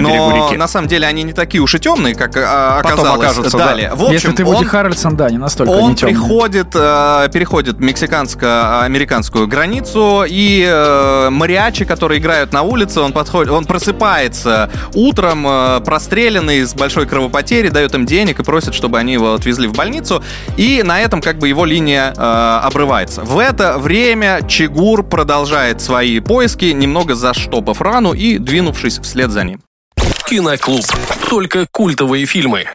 на 0.00 0.08
берегу 0.08 0.30
Но 0.30 0.46
реки. 0.48 0.56
на 0.56 0.68
самом 0.68 0.88
деле 0.88 1.06
они 1.06 1.22
не 1.22 1.32
такие 1.32 1.60
уж 1.62 1.74
и 1.74 1.78
темные, 1.78 2.14
как 2.14 2.36
а, 2.36 2.80
Потом 2.82 3.00
оказалось 3.00 3.26
окажутся, 3.26 3.58
далее. 3.58 3.90
В 3.94 4.02
Если 4.10 4.28
общем, 4.28 4.34
ты 4.36 4.44
Вуди 4.44 4.58
он, 4.58 4.66
Харрельсон, 4.66 5.16
да, 5.16 5.30
не 5.30 5.38
настолько 5.38 5.70
он 5.70 5.90
не 5.90 5.96
темный. 5.96 6.14
приходит, 6.14 6.68
э, 6.74 7.28
переходит 7.32 7.78
мексиканско-американскую 7.80 9.46
границу, 9.46 10.24
и 10.26 10.64
э, 10.66 11.28
мариачи, 11.30 11.84
которые 11.84 12.20
играют 12.20 12.52
на 12.52 12.62
улице, 12.62 13.00
он 13.00 13.12
подходит, 13.12 13.50
он 13.52 13.64
просыпается 13.64 14.70
утром, 14.94 15.46
э, 15.46 15.80
простреленный, 15.84 16.64
с 16.64 16.74
большой 16.74 17.06
кровопотерей, 17.06 17.70
дает 17.70 17.94
им 17.94 18.06
денег 18.06 18.40
и 18.40 18.42
просит, 18.42 18.74
чтобы 18.74 18.98
они 18.98 19.12
его 19.14 19.34
отвезли 19.34 19.66
в 19.68 19.72
больницу, 19.72 20.22
и 20.56 20.82
на 20.84 21.00
этом 21.00 21.20
как 21.20 21.38
бы 21.38 21.48
его 21.48 21.64
линия 21.64 22.12
э, 22.16 22.60
обрывается. 22.64 23.22
В 23.22 23.38
это 23.38 23.78
время 23.78 24.40
Чигур 24.48 25.02
продолжает 25.02 25.80
свои 25.80 26.20
поиски, 26.20 26.66
немного 26.66 27.14
заштопав 27.14 27.80
рану 27.80 28.12
и 28.12 28.38
двинувшись 28.38 28.98
вслед 28.98 29.30
за 29.30 29.44
ним. 29.44 29.60
Киноклуб. 30.26 30.84
Только 31.28 31.66
культовые 31.70 32.26
фильмы. 32.26 32.66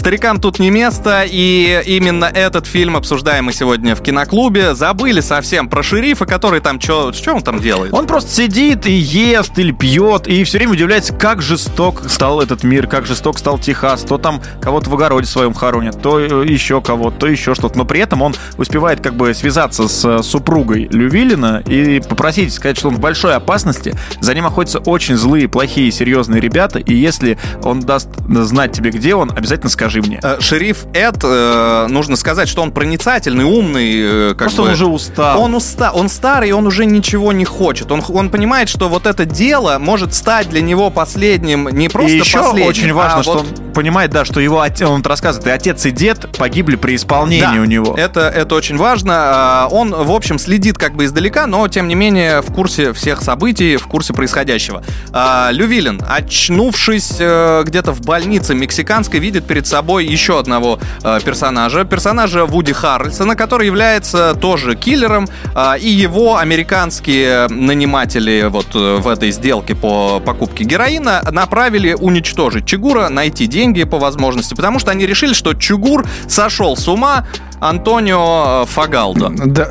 Старикам 0.00 0.40
тут 0.40 0.58
не 0.58 0.70
место, 0.70 1.26
и 1.28 1.82
именно 1.84 2.24
этот 2.24 2.64
фильм 2.64 2.96
обсуждаем 2.96 3.44
мы 3.44 3.52
сегодня 3.52 3.94
в 3.94 4.00
киноклубе. 4.00 4.74
Забыли 4.74 5.20
совсем 5.20 5.68
про 5.68 5.82
шерифа, 5.82 6.24
который 6.24 6.60
там 6.60 6.80
что, 6.80 7.12
он 7.26 7.42
там 7.42 7.60
делает? 7.60 7.92
Он 7.92 8.06
просто 8.06 8.30
сидит 8.30 8.86
и 8.86 8.92
ест 8.92 9.58
или 9.58 9.72
пьет, 9.72 10.26
и 10.26 10.42
все 10.44 10.56
время 10.56 10.72
удивляется, 10.72 11.12
как 11.12 11.42
жесток 11.42 12.08
стал 12.08 12.40
этот 12.40 12.64
мир, 12.64 12.86
как 12.86 13.04
жесток 13.04 13.38
стал 13.38 13.58
Техас. 13.58 14.00
То 14.00 14.16
там 14.16 14.40
кого-то 14.62 14.88
в 14.88 14.94
огороде 14.94 15.26
своем 15.26 15.52
хоронят, 15.52 16.00
то 16.00 16.18
э, 16.18 16.46
еще 16.46 16.80
кого-то, 16.80 17.18
то 17.18 17.26
еще 17.26 17.54
что-то. 17.54 17.76
Но 17.76 17.84
при 17.84 18.00
этом 18.00 18.22
он 18.22 18.34
успевает 18.56 19.02
как 19.02 19.16
бы 19.16 19.34
связаться 19.34 19.86
с 19.86 20.02
э, 20.02 20.22
супругой 20.22 20.88
Лювилина 20.90 21.62
и 21.66 22.00
попросить 22.00 22.54
сказать, 22.54 22.78
что 22.78 22.88
он 22.88 22.94
в 22.94 23.00
большой 23.00 23.34
опасности. 23.34 23.94
За 24.22 24.32
ним 24.32 24.46
охотятся 24.46 24.78
очень 24.78 25.16
злые, 25.16 25.46
плохие, 25.46 25.92
серьезные 25.92 26.40
ребята, 26.40 26.78
и 26.78 26.94
если 26.94 27.36
он 27.62 27.80
даст 27.80 28.08
знать 28.26 28.72
тебе, 28.72 28.92
где 28.92 29.14
он, 29.14 29.30
обязательно 29.30 29.68
скажи 29.68 29.89
мне. 30.00 30.20
Э, 30.22 30.36
Шериф 30.40 30.84
Эд, 30.94 31.16
э, 31.24 31.86
нужно 31.88 32.14
сказать, 32.16 32.48
что 32.48 32.62
он 32.62 32.70
проницательный, 32.70 33.44
умный. 33.44 33.92
э, 33.96 34.28
Как 34.30 34.38
Просто 34.38 34.62
бы. 34.62 34.68
он 34.68 34.74
уже 34.74 34.86
устал. 34.86 35.40
Он 35.42 35.54
уста, 35.54 35.90
он 35.92 36.08
старый, 36.08 36.52
он 36.52 36.66
уже 36.66 36.86
ничего 36.86 37.32
не 37.32 37.44
хочет. 37.44 37.90
Он, 37.90 38.02
он 38.08 38.30
понимает, 38.30 38.68
что 38.68 38.88
вот 38.88 39.06
это 39.06 39.24
дело 39.24 39.78
может 39.80 40.14
стать 40.14 40.48
для 40.48 40.60
него 40.60 40.90
последним, 40.90 41.68
не 41.68 41.88
просто 41.88 42.12
и 42.12 42.18
еще 42.18 42.38
последним, 42.38 42.68
очень 42.68 42.92
важно, 42.92 43.18
а 43.18 43.22
что 43.24 43.32
вот- 43.32 43.46
он 43.66 43.69
понимает, 43.70 44.10
да, 44.10 44.24
что 44.24 44.40
его 44.40 44.60
отец, 44.60 44.88
он 44.88 45.02
рассказывает, 45.02 45.46
и 45.46 45.50
отец, 45.50 45.86
и 45.86 45.90
дед 45.90 46.36
погибли 46.36 46.76
при 46.76 46.96
исполнении 46.96 47.40
Да, 47.56 47.60
у 47.60 47.64
него. 47.64 47.94
Это, 47.96 48.20
это 48.28 48.54
очень 48.54 48.76
важно. 48.76 49.12
А, 49.14 49.68
Он, 49.70 49.90
в 49.90 50.10
общем, 50.12 50.38
следит 50.38 50.78
как 50.78 50.94
бы 50.94 51.04
издалека, 51.04 51.46
но, 51.46 51.66
тем 51.68 51.88
не 51.88 51.94
менее, 51.94 52.42
в 52.42 52.52
курсе 52.52 52.92
всех 52.92 53.22
событий, 53.22 53.76
в 53.76 53.86
курсе 53.86 54.12
происходящего. 54.12 54.82
А, 55.12 55.50
Лювилин, 55.52 56.00
очнувшись 56.08 57.16
э, 57.18 57.62
где-то 57.64 57.92
в 57.92 58.00
больнице 58.00 58.54
мексиканской, 58.54 59.20
видит 59.20 59.46
перед 59.46 59.66
собой 59.66 60.06
еще 60.06 60.38
одного 60.38 60.78
э, 61.02 61.20
персонажа. 61.24 61.84
Персонажа 61.84 62.44
Вуди 62.46 62.72
Харрельсона, 62.72 63.36
который 63.36 63.66
является 63.66 64.34
тоже 64.34 64.74
киллером. 64.74 65.28
а, 65.54 65.74
И 65.76 65.88
его 65.88 66.36
американские 66.38 67.46
наниматели 67.48 68.46
вот 68.48 68.66
э, 68.74 68.96
в 68.96 69.08
этой 69.08 69.30
сделке 69.30 69.74
по 69.74 70.20
покупке 70.20 70.64
героина 70.64 71.22
направили 71.30 71.94
уничтожить 71.94 72.66
Чигура, 72.66 73.08
найти 73.08 73.46
деньги 73.46 73.59
по 73.60 73.98
возможности, 73.98 74.54
потому 74.54 74.78
что 74.78 74.90
они 74.90 75.06
решили, 75.06 75.34
что 75.34 75.54
Чугур 75.54 76.06
сошел 76.26 76.76
с 76.76 76.88
ума 76.88 77.26
Антонио 77.60 78.62
э, 78.62 78.66
Фагалдо. 78.66 79.30
Да. 79.46 79.68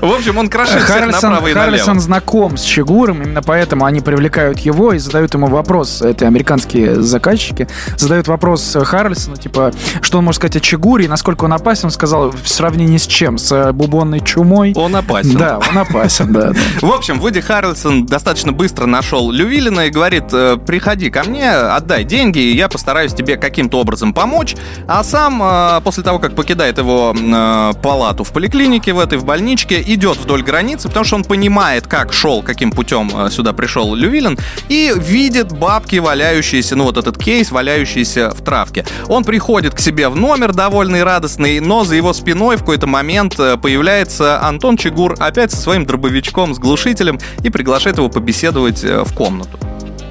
В 0.00 0.14
общем, 0.14 0.38
он 0.38 0.48
крошит 0.48 0.76
всех 0.76 0.86
Харрисон, 0.86 1.30
направо 1.32 1.48
и 1.48 1.52
Харрисон 1.52 1.86
налево. 1.86 2.00
знаком 2.00 2.56
с 2.56 2.62
Чигуром, 2.62 3.22
именно 3.22 3.42
поэтому 3.42 3.84
они 3.84 4.00
привлекают 4.00 4.60
его 4.60 4.92
и 4.92 4.98
задают 4.98 5.34
ему 5.34 5.48
вопрос. 5.48 6.02
Это 6.02 6.26
американские 6.26 7.02
заказчики. 7.02 7.68
Задают 7.96 8.28
вопрос 8.28 8.76
Харрельсону, 8.80 9.36
типа, 9.36 9.72
что 10.00 10.18
он 10.18 10.24
может 10.24 10.40
сказать 10.40 10.56
о 10.56 10.60
Чигуре 10.60 11.06
и 11.06 11.08
насколько 11.08 11.44
он 11.44 11.52
опасен. 11.52 11.86
Он 11.86 11.90
сказал, 11.90 12.30
в 12.30 12.48
сравнении 12.48 12.96
с 12.96 13.06
чем? 13.06 13.38
С 13.38 13.50
э, 13.52 13.72
бубонной 13.72 14.20
чумой? 14.20 14.72
Он 14.76 14.94
опасен. 14.94 15.36
Да, 15.36 15.58
он 15.58 15.78
опасен, 15.78 16.32
да. 16.32 16.52
В 16.80 16.90
общем, 16.92 17.18
Вуди 17.18 17.40
Харрельсон 17.40 18.06
достаточно 18.06 18.52
быстро 18.52 18.86
нашел 18.86 19.30
Лювилина 19.30 19.86
и 19.86 19.90
говорит, 19.90 20.24
«Э, 20.32 20.56
приходи 20.64 21.10
ко 21.10 21.24
мне, 21.24 21.50
отдай 21.50 22.04
деньги, 22.04 22.35
и 22.36 22.54
я 22.54 22.68
постараюсь 22.68 23.12
тебе 23.14 23.36
каким-то 23.36 23.78
образом 23.78 24.12
помочь. 24.12 24.56
А 24.86 25.02
сам, 25.02 25.42
э, 25.42 25.80
после 25.82 26.02
того, 26.02 26.18
как 26.18 26.34
покидает 26.34 26.78
его 26.78 27.14
э, 27.16 27.72
палату 27.82 28.24
в 28.24 28.32
поликлинике, 28.32 28.92
в 28.92 28.98
этой, 28.98 29.18
в 29.18 29.24
больничке, 29.24 29.82
идет 29.82 30.18
вдоль 30.18 30.42
границы, 30.42 30.88
потому 30.88 31.04
что 31.04 31.16
он 31.16 31.24
понимает, 31.24 31.86
как 31.86 32.12
шел, 32.12 32.42
каким 32.42 32.70
путем 32.70 33.10
э, 33.14 33.30
сюда 33.30 33.52
пришел 33.52 33.94
Лювилин, 33.94 34.38
и 34.68 34.92
видит 34.96 35.52
бабки, 35.52 35.96
валяющиеся, 35.96 36.76
ну 36.76 36.84
вот 36.84 36.96
этот 36.96 37.18
кейс, 37.18 37.50
валяющийся 37.50 38.30
в 38.30 38.42
травке. 38.42 38.84
Он 39.08 39.24
приходит 39.24 39.74
к 39.74 39.80
себе 39.80 40.08
в 40.08 40.16
номер, 40.16 40.52
довольный 40.52 41.02
радостный, 41.02 41.60
но 41.60 41.84
за 41.84 41.96
его 41.96 42.12
спиной 42.12 42.56
в 42.56 42.60
какой-то 42.60 42.86
момент 42.86 43.38
э, 43.38 43.56
появляется 43.56 44.42
Антон 44.42 44.76
Чигур 44.76 45.16
опять 45.18 45.50
со 45.50 45.56
своим 45.56 45.86
дробовичком 45.86 46.54
с 46.54 46.58
глушителем 46.58 47.18
и 47.42 47.50
приглашает 47.50 47.98
его 47.98 48.08
побеседовать 48.08 48.84
э, 48.84 49.04
в 49.04 49.12
комнату. 49.14 49.58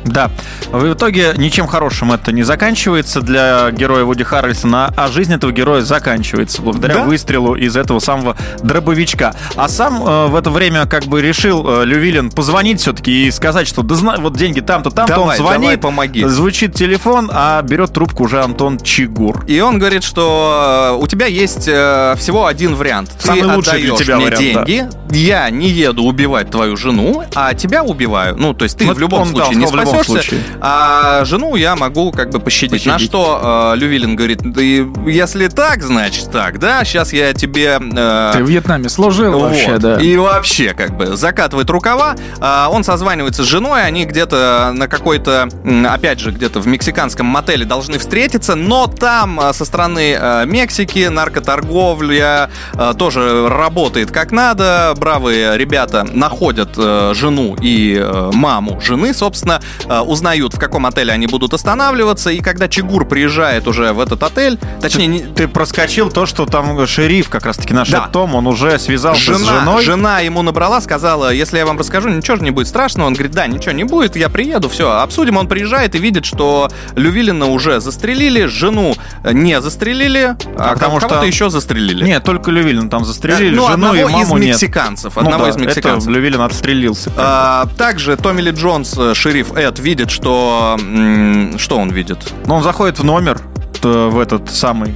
Да. 0.06 0.30
В 0.72 0.94
итоге 0.94 1.34
ничем 1.38 1.68
хорошим 1.68 2.12
это 2.12 2.32
не 2.32 2.44
заканчивается 2.44 3.22
для 3.22 3.72
героя 3.72 4.04
Вуди 4.04 4.24
Харрельсона, 4.24 4.94
а 4.96 5.08
жизнь 5.08 5.34
этого 5.34 5.52
героя 5.52 5.82
заканчивается 5.82 6.62
благодаря 6.62 6.96
Да? 6.96 7.04
выстрелу 7.04 7.56
из 7.56 7.76
этого 7.76 8.00
самого 8.00 8.36
дробовичка. 8.62 9.36
А 9.56 9.68
сам 9.68 10.04
э, 10.06 10.28
в 10.28 10.36
это 10.36 10.50
время 10.50 10.86
как 10.86 11.06
бы 11.06 11.22
решил 11.22 11.66
э, 11.82 11.86
Лювилин 11.86 12.30
позвонить 12.30 12.82
все-таки 12.82 13.28
и 13.28 13.32
сказать, 13.32 13.68
что 13.68 13.82
да 13.84 13.96
зна- 13.96 14.18
вот 14.20 14.36
деньги 14.38 14.60
там-то, 14.60 14.92
там-то 14.92 15.14
Давай, 15.16 15.38
он 15.40 15.44
звонит, 15.44 15.62
давай, 15.62 15.78
помоги. 15.78 16.24
звучит 16.26 16.74
телефон, 16.76 17.30
а 17.34 17.62
берет 17.62 17.94
трубку 17.94 18.24
уже 18.26 18.42
Антон 18.44 18.80
Чигур. 18.80 19.44
И 19.48 19.60
он 19.60 19.80
говорит, 19.80 20.04
что 20.04 20.94
э, 21.00 21.04
у 21.04 21.08
тебя 21.08 21.26
есть 21.26 21.68
э, 21.68 22.16
всего 22.18 22.46
один 22.46 22.76
вариант. 22.76 23.12
Самый 23.20 23.42
Ты 23.42 23.48
лучший 23.56 23.82
для 23.82 23.96
тебя 23.96 24.16
мне 24.18 24.26
вариант, 24.26 24.54
да. 24.54 24.66
деньги, 24.66 24.90
я 25.12 25.50
не 25.50 25.70
еду 25.70 26.04
убивать 26.04 26.50
твою 26.52 26.78
жену, 26.78 27.24
а 27.34 27.54
тебя 27.54 27.84
убиваю. 27.84 28.36
Ну, 28.38 28.54
то 28.54 28.64
есть 28.64 28.78
ты 28.78 28.86
Вот 28.86 28.98
в 28.98 29.00
любом 29.00 29.22
он, 29.22 29.28
да, 29.34 29.46
случае 29.46 29.54
он 29.56 29.60
не 29.60 29.66
в 29.66 29.76
любом 30.00 30.06
случае. 30.06 30.42
а 30.62 31.26
жену 31.26 31.56
я 31.56 31.76
могу 31.76 32.12
как 32.12 32.30
бы 32.30 32.40
пощадить. 32.40 32.86
На 32.86 32.94
Пощадить. 32.94 33.10
что 33.10 33.74
э, 33.76 33.78
Лювилин 33.78 34.16
говорит, 34.16 34.42
и 34.58 34.88
если 35.08 35.48
так, 35.48 35.82
значит 35.84 36.32
так, 36.32 36.60
да, 36.60 36.84
сейчас 36.84 37.14
я 37.14 37.34
тебе... 37.34 37.80
э, 37.80 38.32
Ты 38.34 38.44
в 38.44 38.48
Вьетнаме 38.50 38.90
служил 38.90 39.34
вот. 39.34 39.42
вообще, 39.52 39.78
да. 39.78 39.96
И 40.02 40.16
вообще, 40.18 40.74
как 40.74 40.96
бы, 40.98 41.16
закатывает 41.16 41.70
рукава. 41.70 42.16
а, 42.40 42.70
Он 42.72 42.84
созванивается 42.84 43.44
с 43.44 43.48
женой, 43.48 43.84
они 43.84 44.06
где-то 44.06 44.72
на 44.74 44.88
какой-то, 44.88 45.48
опять 45.90 46.20
же, 46.20 46.32
где-то 46.32 46.60
в 46.60 46.68
мексиканском 46.68 47.26
мотеле 47.26 47.66
должны 47.66 47.98
встретиться, 47.98 48.56
но 48.56 48.88
там 48.88 49.40
а, 49.40 49.54
со 49.54 49.66
стороны 49.66 50.16
а, 50.20 50.46
Мексики 50.46 51.08
наркоторговля 51.60 52.50
а, 52.74 52.94
тоже 52.94 53.48
работает 53.50 54.12
как 54.12 54.32
надо. 54.32 54.94
Бравые 54.98 55.58
ребята 55.58 56.06
находят 56.12 56.70
э, 56.78 57.14
жену 57.16 57.56
и 57.62 57.98
э, 58.00 58.32
маму 58.34 58.80
жены, 58.82 59.14
собственно, 59.14 59.62
э, 59.88 60.00
узнают, 60.00 60.54
в 60.54 60.60
каком 60.60 60.86
отеле 60.86 61.14
они 61.14 61.28
будут 61.28 61.54
останавливаться, 61.54 62.30
и 62.30 62.40
когда 62.42 62.68
Чигур 62.68 63.06
приезжает 63.06 63.68
уже 63.68 63.94
в 63.94 64.00
этот 64.00 64.22
отель, 64.24 64.60
точнее, 64.82 65.08
не- 65.08 65.20
Ты 65.20 65.48
проскочил 65.48 66.10
то, 66.12 66.26
что 66.26 66.46
там 66.46 66.86
шериф, 66.88 67.30
как 67.30 67.46
раз-таки 67.46 67.74
наш 67.74 67.90
Да. 67.90 68.08
Том, 68.12 68.36
он 68.36 68.48
уже 68.48 68.78
связался 68.80 69.22
Жена, 69.22 69.38
с 69.38 69.42
женой. 69.48 69.84
жена 69.84 70.20
ему 70.20 70.42
набрала, 70.42 70.80
сказала, 70.82 71.34
если 71.34 71.58
я 71.58 71.66
вам 71.66 71.78
расскажу, 71.78 72.10
ничего 72.10 72.38
же 72.38 72.44
не 72.44 72.52
будет 72.52 72.68
страшного. 72.68 73.08
Он 73.08 73.14
говорит, 73.14 73.32
да, 73.34 73.48
ничего 73.48 73.72
не 73.74 73.84
будет, 73.84 74.16
я 74.16 74.30
приеду, 74.30 74.70
все, 74.70 74.90
обсудим. 75.00 75.38
Он 75.38 75.48
приезжает 75.48 75.96
и 75.96 75.98
видит, 76.00 76.26
что 76.26 76.70
Лювилина 76.96 77.48
уже 77.48 77.80
застрелили, 77.80 78.46
жену 78.46 78.96
э, 79.24 79.32
не 79.34 79.60
застрелили, 79.62 80.36
а, 80.58 80.74
потому 80.74 80.98
кого-то 81.00 81.16
что- 81.18 81.26
еще 81.26 81.50
застрелили. 81.50 82.04
Нет, 82.04 82.24
только 82.24 82.52
Лювилин 82.52 82.90
там 82.90 83.04
застрелили, 83.06 83.56
ну, 83.56 83.68
жену 83.68 83.94
и 83.94 84.00
одного 84.00 84.22
из 84.22 84.28
маму 84.30 84.38
нет. 84.38 84.50
мексиканцев. 84.50 85.14
Ну 85.16 85.22
Одного 85.24 85.46
да, 85.46 85.50
из 85.50 85.56
мексиканцев. 85.58 86.10
Это 86.10 86.18
Лювилин 86.18 86.42
отстрелился. 86.42 87.12
А, 87.18 87.68
также 87.78 88.16
Томми 88.18 88.42
Ли 88.42 88.52
Джонс, 88.52 88.94
э, 88.98 89.14
шериф 89.14 89.54
Эд, 89.56 89.75
видит, 89.80 90.12
что... 90.12 90.78
Что 91.58 91.78
он 91.78 91.90
видит? 91.90 92.34
Но 92.46 92.58
он 92.58 92.64
заходит 92.64 93.00
в 93.00 93.04
номер, 93.04 93.40
т- 93.82 93.88
в 93.88 94.20
этот 94.20 94.50
самый, 94.50 94.96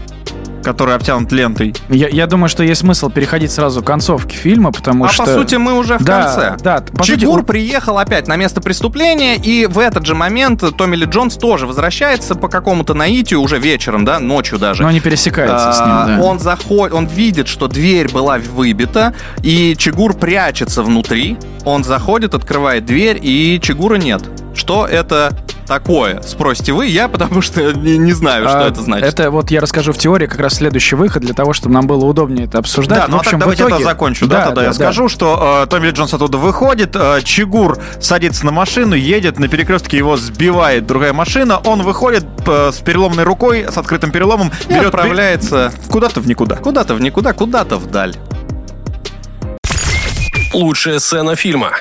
который 0.64 0.94
обтянут 0.96 1.32
лентой. 1.32 1.74
Я, 1.90 2.10
я 2.10 2.28
думаю, 2.28 2.50
что 2.50 2.64
есть 2.64 2.82
смысл 2.82 3.10
переходить 3.10 3.52
сразу 3.52 3.82
к 3.82 3.86
концовке 3.86 4.36
фильма, 4.36 4.72
потому 4.74 5.06
а 5.06 5.10
что... 5.10 5.24
по 5.24 5.34
сути 5.34 5.56
мы 5.56 5.74
уже 5.74 5.98
в 5.98 6.04
да, 6.04 6.24
конце. 6.24 6.58
Да, 6.62 6.84
по 6.98 7.04
сути, 7.04 7.22
Чигур 7.22 7.40
он- 7.40 7.46
приехал 7.46 7.98
опять 7.98 8.28
на 8.28 8.36
место 8.36 8.60
преступления, 8.62 9.36
и 9.38 9.66
в 9.68 9.80
этот 9.80 10.06
же 10.06 10.16
момент 10.16 10.64
Томми 10.78 10.98
Ли 10.98 11.06
Джонс 11.06 11.36
тоже 11.38 11.66
возвращается 11.66 12.36
по 12.36 12.50
какому-то 12.50 12.94
наитию 12.94 13.42
уже 13.42 13.58
вечером, 13.58 14.04
да, 14.04 14.20
ночью 14.20 14.60
даже. 14.60 14.84
но 14.84 14.92
не 14.92 15.00
пересекается 15.00 15.72
с 15.72 15.80
А, 15.80 16.08
ним, 16.08 16.18
да. 16.18 16.24
Он 16.24 16.40
заходит, 16.40 16.94
он 16.94 17.06
видит, 17.08 17.48
что 17.48 17.68
дверь 17.68 18.12
была 18.12 18.38
выбита, 18.38 19.14
и 19.42 19.76
Чигур 19.78 20.14
прячется 20.14 20.84
внутри. 20.84 21.38
Он 21.64 21.84
заходит, 21.84 22.34
открывает 22.34 22.86
дверь, 22.86 23.18
и 23.22 23.60
Чигура 23.64 23.96
нет. 23.96 24.24
Что 24.60 24.86
это 24.86 25.32
такое? 25.68 26.22
Спросите 26.22 26.74
вы, 26.74 26.88
я 26.88 27.08
потому 27.08 27.42
что 27.42 27.72
не, 27.72 27.98
не 27.98 28.12
знаю, 28.12 28.44
что 28.50 28.66
А, 28.66 28.68
это 28.68 28.82
значит. 28.82 29.08
Это 29.08 29.32
вот 29.32 29.52
я 29.52 29.62
расскажу 29.62 29.94
в 29.94 29.98
теории 29.98 30.28
как 30.28 30.40
раз 30.42 30.56
следующий 30.56 30.96
выход 30.98 31.22
для 31.24 31.34
того, 31.34 31.54
чтобы 31.54 31.74
нам 31.76 31.88
было 31.88 32.04
удобнее 32.04 32.46
это 32.46 32.58
обсуждать. 32.58 33.00
Да, 33.00 33.06
В 33.06 33.10
ну 33.10 33.18
а 33.18 33.20
общем, 33.22 33.32
так 33.32 33.38
в 33.38 33.42
давайте 33.42 33.64
итоге- 33.64 33.76
это 33.76 33.84
закончу. 33.86 34.28
Да, 34.28 34.46
тогда 34.48 34.64
я 34.66 34.74
скажу, 34.74 35.08
что 35.08 35.62
э, 35.64 35.70
Томми 35.70 35.86
Ли 35.86 35.92
Джонс 35.92 36.14
оттуда 36.14 36.38
выходит, 36.38 36.94
э, 36.96 37.22
Чигур 37.24 37.78
садится 38.02 38.46
на 38.46 38.52
машину, 38.52 38.96
едет, 38.96 39.40
на 39.40 39.48
перекрестке 39.48 39.96
его 39.98 40.18
сбивает 40.18 40.86
другая 40.86 41.14
машина, 41.14 41.58
он 41.64 41.82
выходит 41.82 42.26
э, 42.46 42.72
с 42.74 42.80
переломной 42.80 43.24
рукой, 43.24 43.66
с 43.72 43.78
открытым 43.78 44.12
переломом, 44.12 44.52
И 44.68 44.74
берет 44.74 44.88
отправляется 44.88 45.72
куда-то 45.90 46.20
в 46.20 46.28
никуда. 46.28 46.58
куда-то 46.58 46.96
в 46.96 47.02
никуда, 47.02 47.32
куда-то 47.32 47.78
вдаль. 47.78 48.16
Лучшая 50.54 51.00
сцена 51.00 51.36
фильма. 51.38 51.72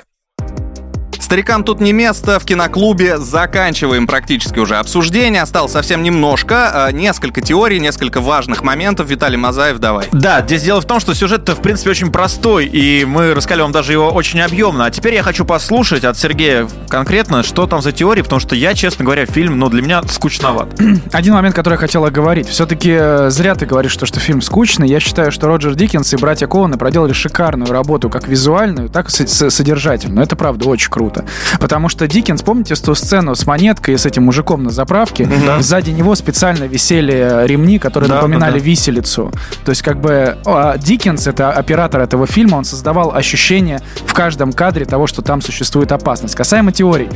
Старикам 1.28 1.62
тут 1.62 1.82
не 1.82 1.92
место, 1.92 2.40
в 2.40 2.46
киноклубе 2.46 3.18
заканчиваем 3.18 4.06
практически 4.06 4.60
уже 4.60 4.76
обсуждение, 4.76 5.42
осталось 5.42 5.72
совсем 5.72 6.02
немножко, 6.02 6.86
а, 6.86 6.90
несколько 6.90 7.42
теорий, 7.42 7.78
несколько 7.78 8.22
важных 8.22 8.62
моментов. 8.62 9.10
Виталий 9.10 9.36
Мазаев, 9.36 9.78
давай. 9.78 10.06
Да, 10.10 10.40
здесь 10.40 10.62
дело 10.62 10.80
в 10.80 10.86
том, 10.86 11.00
что 11.00 11.12
сюжет-то, 11.12 11.54
в 11.54 11.60
принципе, 11.60 11.90
очень 11.90 12.10
простой, 12.10 12.64
и 12.64 13.04
мы 13.04 13.34
рассказали 13.34 13.60
вам 13.60 13.72
даже 13.72 13.92
его 13.92 14.08
очень 14.08 14.40
объемно. 14.40 14.86
А 14.86 14.90
теперь 14.90 15.12
я 15.16 15.22
хочу 15.22 15.44
послушать 15.44 16.02
от 16.04 16.16
Сергея 16.16 16.66
конкретно, 16.88 17.42
что 17.42 17.66
там 17.66 17.82
за 17.82 17.92
теории, 17.92 18.22
потому 18.22 18.40
что 18.40 18.54
я, 18.54 18.72
честно 18.72 19.04
говоря, 19.04 19.26
фильм, 19.26 19.58
ну, 19.58 19.68
для 19.68 19.82
меня 19.82 20.02
скучноват. 20.08 20.68
Один 21.12 21.34
момент, 21.34 21.54
который 21.54 21.74
я 21.74 21.78
хотел 21.78 22.06
оговорить. 22.06 22.48
Все-таки 22.48 22.96
э, 22.98 23.28
зря 23.28 23.54
ты 23.54 23.66
говоришь, 23.66 23.92
что, 23.92 24.06
что 24.06 24.18
фильм 24.18 24.40
скучный. 24.40 24.88
Я 24.88 24.98
считаю, 24.98 25.30
что 25.30 25.46
Роджер 25.46 25.74
Диккенс 25.74 26.10
и 26.14 26.16
братья 26.16 26.46
Коуны 26.46 26.78
проделали 26.78 27.12
шикарную 27.12 27.70
работу, 27.70 28.08
как 28.08 28.28
визуальную, 28.28 28.88
так 28.88 29.10
и 29.10 29.26
содержательную. 29.26 30.24
Это, 30.24 30.34
правда, 30.34 30.66
очень 30.70 30.88
круто. 30.88 31.17
Потому 31.60 31.88
что 31.88 32.06
Диккенс, 32.06 32.42
помните 32.42 32.74
ту 32.74 32.94
сцену 32.94 33.34
с 33.34 33.46
монеткой 33.46 33.94
и 33.94 33.96
с 33.98 34.06
этим 34.06 34.24
мужиком 34.24 34.62
на 34.64 34.70
заправке? 34.70 35.28
Сзади 35.60 35.90
него 35.90 36.14
специально 36.14 36.64
висели 36.64 37.44
ремни, 37.46 37.78
которые 37.78 38.08
Да, 38.08 38.16
напоминали 38.16 38.52
да, 38.54 38.58
да. 38.58 38.64
виселицу. 38.64 39.32
То 39.64 39.70
есть, 39.70 39.82
как 39.82 40.00
бы, 40.00 40.38
а, 40.46 40.76
Диккенс, 40.78 41.26
это 41.26 41.50
оператор 41.52 42.00
этого 42.00 42.26
фильма, 42.26 42.56
он 42.56 42.64
создавал 42.64 43.14
ощущение 43.14 43.80
в 44.06 44.14
каждом 44.14 44.52
кадре 44.52 44.84
того, 44.84 45.06
что 45.06 45.22
там 45.22 45.40
существует 45.40 45.92
опасность. 45.92 46.34
Касаемо 46.34 46.72
теорий, 46.72 47.08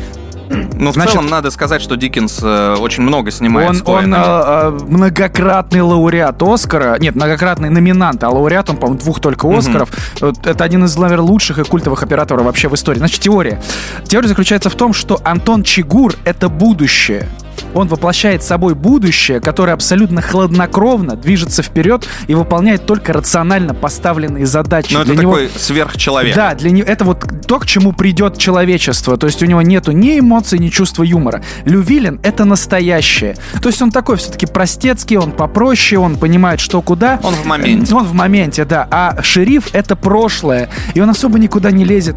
Ну, 0.50 0.90
в 0.90 0.94
Значит- 0.94 1.12
целом, 1.12 1.26
надо 1.28 1.50
сказать, 1.50 1.80
что 1.82 1.96
Диккенс 1.96 2.40
э, 2.42 2.76
очень 2.78 3.02
много 3.02 3.30
снимает. 3.30 3.82
Он, 3.86 3.94
он 4.04 4.14
э, 4.14 4.18
э, 4.18 4.78
многократный 4.88 5.80
лауреат 5.80 6.42
Оскара. 6.42 6.96
Нет, 6.98 7.14
многократный 7.14 7.70
номинант, 7.70 8.22
а 8.24 8.30
лауреат 8.30 8.70
он, 8.70 8.76
по-моему, 8.76 9.00
двух 9.00 9.20
только 9.20 9.46
Оскаров. 9.56 9.90
Вот 10.20 10.46
Это 10.46 10.64
один 10.64 10.84
из, 10.84 10.96
наверное, 10.96 11.24
лучших 11.24 11.58
и 11.58 11.64
культовых 11.64 12.02
операторов 12.02 12.44
вообще 12.44 12.68
в 12.68 12.74
истории. 12.74 12.98
Значит, 12.98 13.20
теория. 13.20 13.60
Теория 14.04 14.28
заключается 14.28 14.70
в 14.70 14.74
том, 14.74 14.92
что 14.92 15.20
Антон 15.24 15.62
Чигур— 15.62 16.14
это 16.24 16.48
будущее. 16.48 17.28
Он 17.74 17.88
воплощает 17.88 18.42
собой 18.42 18.74
будущее, 18.74 19.40
которое 19.40 19.72
абсолютно 19.72 20.20
хладнокровно 20.22 21.16
движется 21.16 21.62
вперед 21.62 22.06
и 22.26 22.34
выполняет 22.34 22.86
только 22.86 23.12
рационально 23.12 23.74
поставленные 23.74 24.46
задачи. 24.46 24.92
Ну, 24.94 25.00
это 25.00 25.12
Для 25.12 25.22
него- 25.22 25.32
такой 25.32 25.50
сверхчеловек. 25.56 26.34
да, 26.34 26.54
для 26.54 26.70
него 26.70 26.86
это 26.86 27.04
вот 27.04 27.24
то, 27.46 27.58
к 27.58 27.66
чему 27.66 27.92
придет 27.92 28.38
человечество. 28.38 29.16
То 29.16 29.26
есть 29.26 29.42
у 29.42 29.46
него 29.46 29.62
нету 29.62 29.92
ни 29.92 30.18
эмоций, 30.18 30.58
ни 30.58 30.68
чувства 30.68 31.02
юмора. 31.02 31.42
Лювилин— 31.64 32.20
это 32.22 32.44
настоящее. 32.44 33.36
То 33.60 33.68
есть 33.68 33.80
он 33.82 33.90
такой 33.90 34.16
все-таки 34.16 34.46
простецкий, 34.46 35.16
он 35.16 35.32
попроще, 35.32 35.98
он 36.00 36.16
понимает, 36.16 36.60
что 36.60 36.82
куда. 36.82 37.18
Он 37.22 37.34
в 37.34 37.44
моменте. 37.44 37.94
Он 37.94 38.04
в 38.04 38.12
моменте, 38.14 38.64
да. 38.64 38.86
А 38.90 39.22
шериф— 39.22 39.68
это 39.72 39.96
прошлое, 39.96 40.68
и 40.94 41.00
он 41.00 41.10
особо 41.10 41.38
никуда 41.38 41.70
не 41.70 41.84
лезет. 41.84 42.16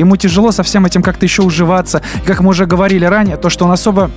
Ему 0.00 0.16
тяжело 0.16 0.52
со 0.52 0.62
всем 0.62 0.86
этим 0.86 1.02
как-то 1.02 1.24
еще 1.26 1.42
уживаться. 1.42 2.02
И 2.22 2.26
как 2.26 2.40
мы 2.40 2.50
уже 2.50 2.66
говорили 2.66 3.04
ранее, 3.04 3.36
то, 3.36 3.48
что 3.50 3.64
он 3.64 3.72
особо 3.72 4.10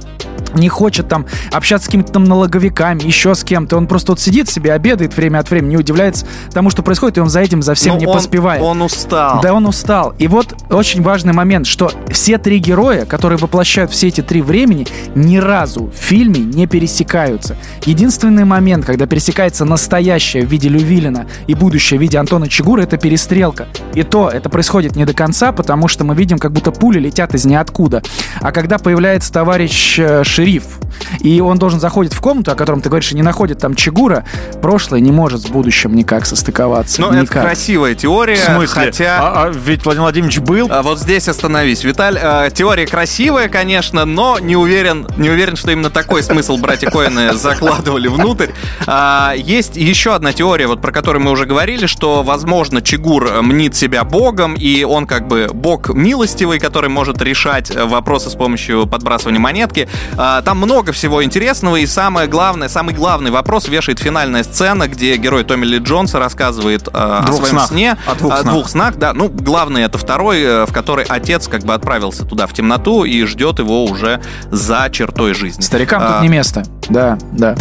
не 0.53 0.69
хочет 0.69 1.09
там 1.09 1.25
общаться 1.51 1.85
с 1.85 1.87
какими-то 1.87 2.13
там 2.13 2.23
налоговиками, 2.23 3.03
еще 3.03 3.35
с 3.35 3.43
кем-то. 3.43 3.75
Он 3.75 3.87
просто 3.87 4.13
вот 4.13 4.21
сидит 4.21 4.47
себе, 4.49 4.71
обедает 4.73 5.15
время 5.17 5.39
от 5.39 5.49
времени, 5.49 5.71
не 5.71 5.77
удивляется 5.77 6.25
тому, 6.53 6.69
что 6.69 6.81
происходит, 6.81 7.17
и 7.17 7.21
он 7.21 7.29
за 7.29 7.41
этим 7.41 7.61
за 7.61 7.73
всем 7.73 7.95
Ну, 7.95 7.99
не 7.99 8.07
он- 8.07 8.13
поспевает. 8.13 8.61
Он 8.61 8.81
устал. 8.81 9.41
Да, 9.41 9.53
он 9.53 9.65
устал. 9.65 10.13
И 10.17 10.27
вот 10.27 10.53
очень 10.69 11.01
важный 11.01 11.33
момент, 11.33 11.67
что 11.67 11.91
все 12.09 12.37
три 12.37 12.59
героя, 12.59 13.05
которые 13.05 13.37
воплощают 13.37 13.91
все 13.91 14.07
эти 14.07 14.21
три 14.21 14.41
времени, 14.41 14.87
ни 15.13 15.37
разу 15.37 15.91
в 15.93 15.97
фильме 15.97 16.39
не 16.39 16.67
пересекаются. 16.67 17.57
Единственный 17.85 18.45
момент, 18.45 18.85
когда 18.85 19.07
пересекается 19.07 19.65
настоящее 19.65 20.45
в 20.45 20.49
виде 20.49 20.69
Лювилина 20.69 21.25
и 21.47 21.53
будущее 21.53 21.97
в 21.97 22.01
виде 22.01 22.17
Антона 22.17 22.47
Чигура, 22.47 22.81
это 22.81 22.97
перестрелка. 22.97 23.67
И 23.93 24.03
то 24.03 24.29
это 24.29 24.49
происходит 24.49 24.95
не 24.95 25.03
до 25.05 25.13
конца, 25.13 25.51
потому 25.65 25.87
что 25.87 26.03
мы 26.03 26.13
видим, 26.13 26.37
как 26.37 26.51
будто 26.51 26.71
пули 26.71 26.99
летят 26.99 27.33
из 27.33 27.43
ниоткуда. 27.43 28.03
А 28.39 28.51
когда 28.51 28.77
появляется 28.77 29.33
товарищ 29.33 29.97
э, 29.97 30.23
шериф, 30.23 30.77
и 31.21 31.41
он 31.41 31.57
должен 31.57 31.79
заходить 31.79 32.13
в 32.13 32.21
комнату, 32.21 32.51
о 32.51 32.55
котором 32.55 32.81
ты 32.81 32.89
говоришь, 32.89 33.11
и 33.11 33.15
не 33.15 33.23
находит 33.23 33.57
там 33.57 33.73
Чигура, 33.73 34.23
прошлое 34.61 34.99
не 34.99 35.11
может 35.11 35.41
с 35.41 35.47
будущим 35.47 35.95
никак 35.95 36.27
состыковаться. 36.27 37.01
Ну, 37.01 37.11
это 37.11 37.25
красивая 37.25 37.95
теория, 37.95 38.35
В 38.35 38.39
смысле? 38.39 38.85
хотя... 38.85 39.17
А, 39.19 39.45
а 39.45 39.49
ведь 39.49 39.83
Владимир 39.85 40.03
Владимирович 40.03 40.37
был. 40.37 40.67
А 40.69 40.83
вот 40.83 40.99
здесь 40.99 41.27
остановись. 41.27 41.83
Виталь, 41.83 42.19
э, 42.21 42.49
теория 42.53 42.85
красивая, 42.85 43.49
конечно, 43.49 44.05
но 44.05 44.37
не 44.39 44.55
уверен, 44.55 45.07
не 45.17 45.31
уверен, 45.31 45.55
что 45.55 45.71
именно 45.71 45.89
такой 45.89 46.21
смысл 46.21 46.57
братья 46.57 46.91
Коэны 46.91 47.33
закладывали 47.37 48.07
внутрь. 48.07 48.49
А, 48.85 49.33
есть 49.35 49.77
еще 49.77 50.13
одна 50.13 50.31
теория, 50.31 50.67
вот 50.67 50.79
про 50.79 50.91
которую 50.91 51.23
мы 51.23 51.31
уже 51.31 51.45
говорили, 51.45 51.87
что, 51.87 52.21
возможно, 52.21 52.83
Чигур 52.83 53.41
мнит 53.41 53.75
себя 53.75 54.03
богом, 54.03 54.53
и 54.53 54.83
он 54.83 55.07
как 55.07 55.27
бы 55.27 55.49
бог 55.55 55.89
милостивый, 55.89 56.59
который 56.59 56.89
может 56.89 57.21
решать 57.21 57.71
э, 57.75 57.85
вопросы 57.85 58.29
с 58.29 58.35
помощью 58.35 58.85
подбрасывания 58.87 59.39
монетки. 59.39 59.87
А, 60.17 60.41
там 60.41 60.57
много 60.57 60.91
всего 60.91 61.23
интересного, 61.23 61.77
и 61.77 61.85
самое 61.85 62.27
главное, 62.27 62.67
самый 62.69 62.93
главный 62.93 63.31
вопрос 63.31 63.67
вешает 63.67 63.99
финальная 63.99 64.43
сцена, 64.43 64.87
где 64.87 65.15
герой 65.17 65.43
Томми 65.43 65.65
Ли 65.65 65.77
Джонса 65.79 66.19
рассказывает 66.19 66.87
э, 66.87 66.91
о 66.93 67.23
Двух 67.25 67.39
своем 67.39 67.53
снах. 67.55 67.67
сне. 67.69 67.97
О 68.05 68.15
двух 68.15 68.33
о 68.33 68.37
снах. 68.37 68.53
двух 68.53 68.69
снах, 68.69 68.95
да. 68.97 69.13
Ну, 69.13 69.29
главный 69.29 69.83
это 69.83 69.97
второй, 69.97 70.41
э, 70.41 70.65
в 70.65 70.73
который 70.73 71.05
отец 71.05 71.47
как 71.47 71.63
бы 71.63 71.73
отправился 71.73 72.25
туда 72.25 72.47
в 72.47 72.53
темноту 72.53 73.03
и 73.05 73.23
ждет 73.25 73.59
его 73.59 73.85
уже 73.85 74.21
за 74.51 74.89
чертой 74.91 75.33
жизни. 75.33 75.61
Старикам 75.61 76.01
А, 76.03 76.13
тут 76.13 76.21
не 76.21 76.27
место. 76.29 76.63
Да, 76.89 77.17
да. 77.31 77.55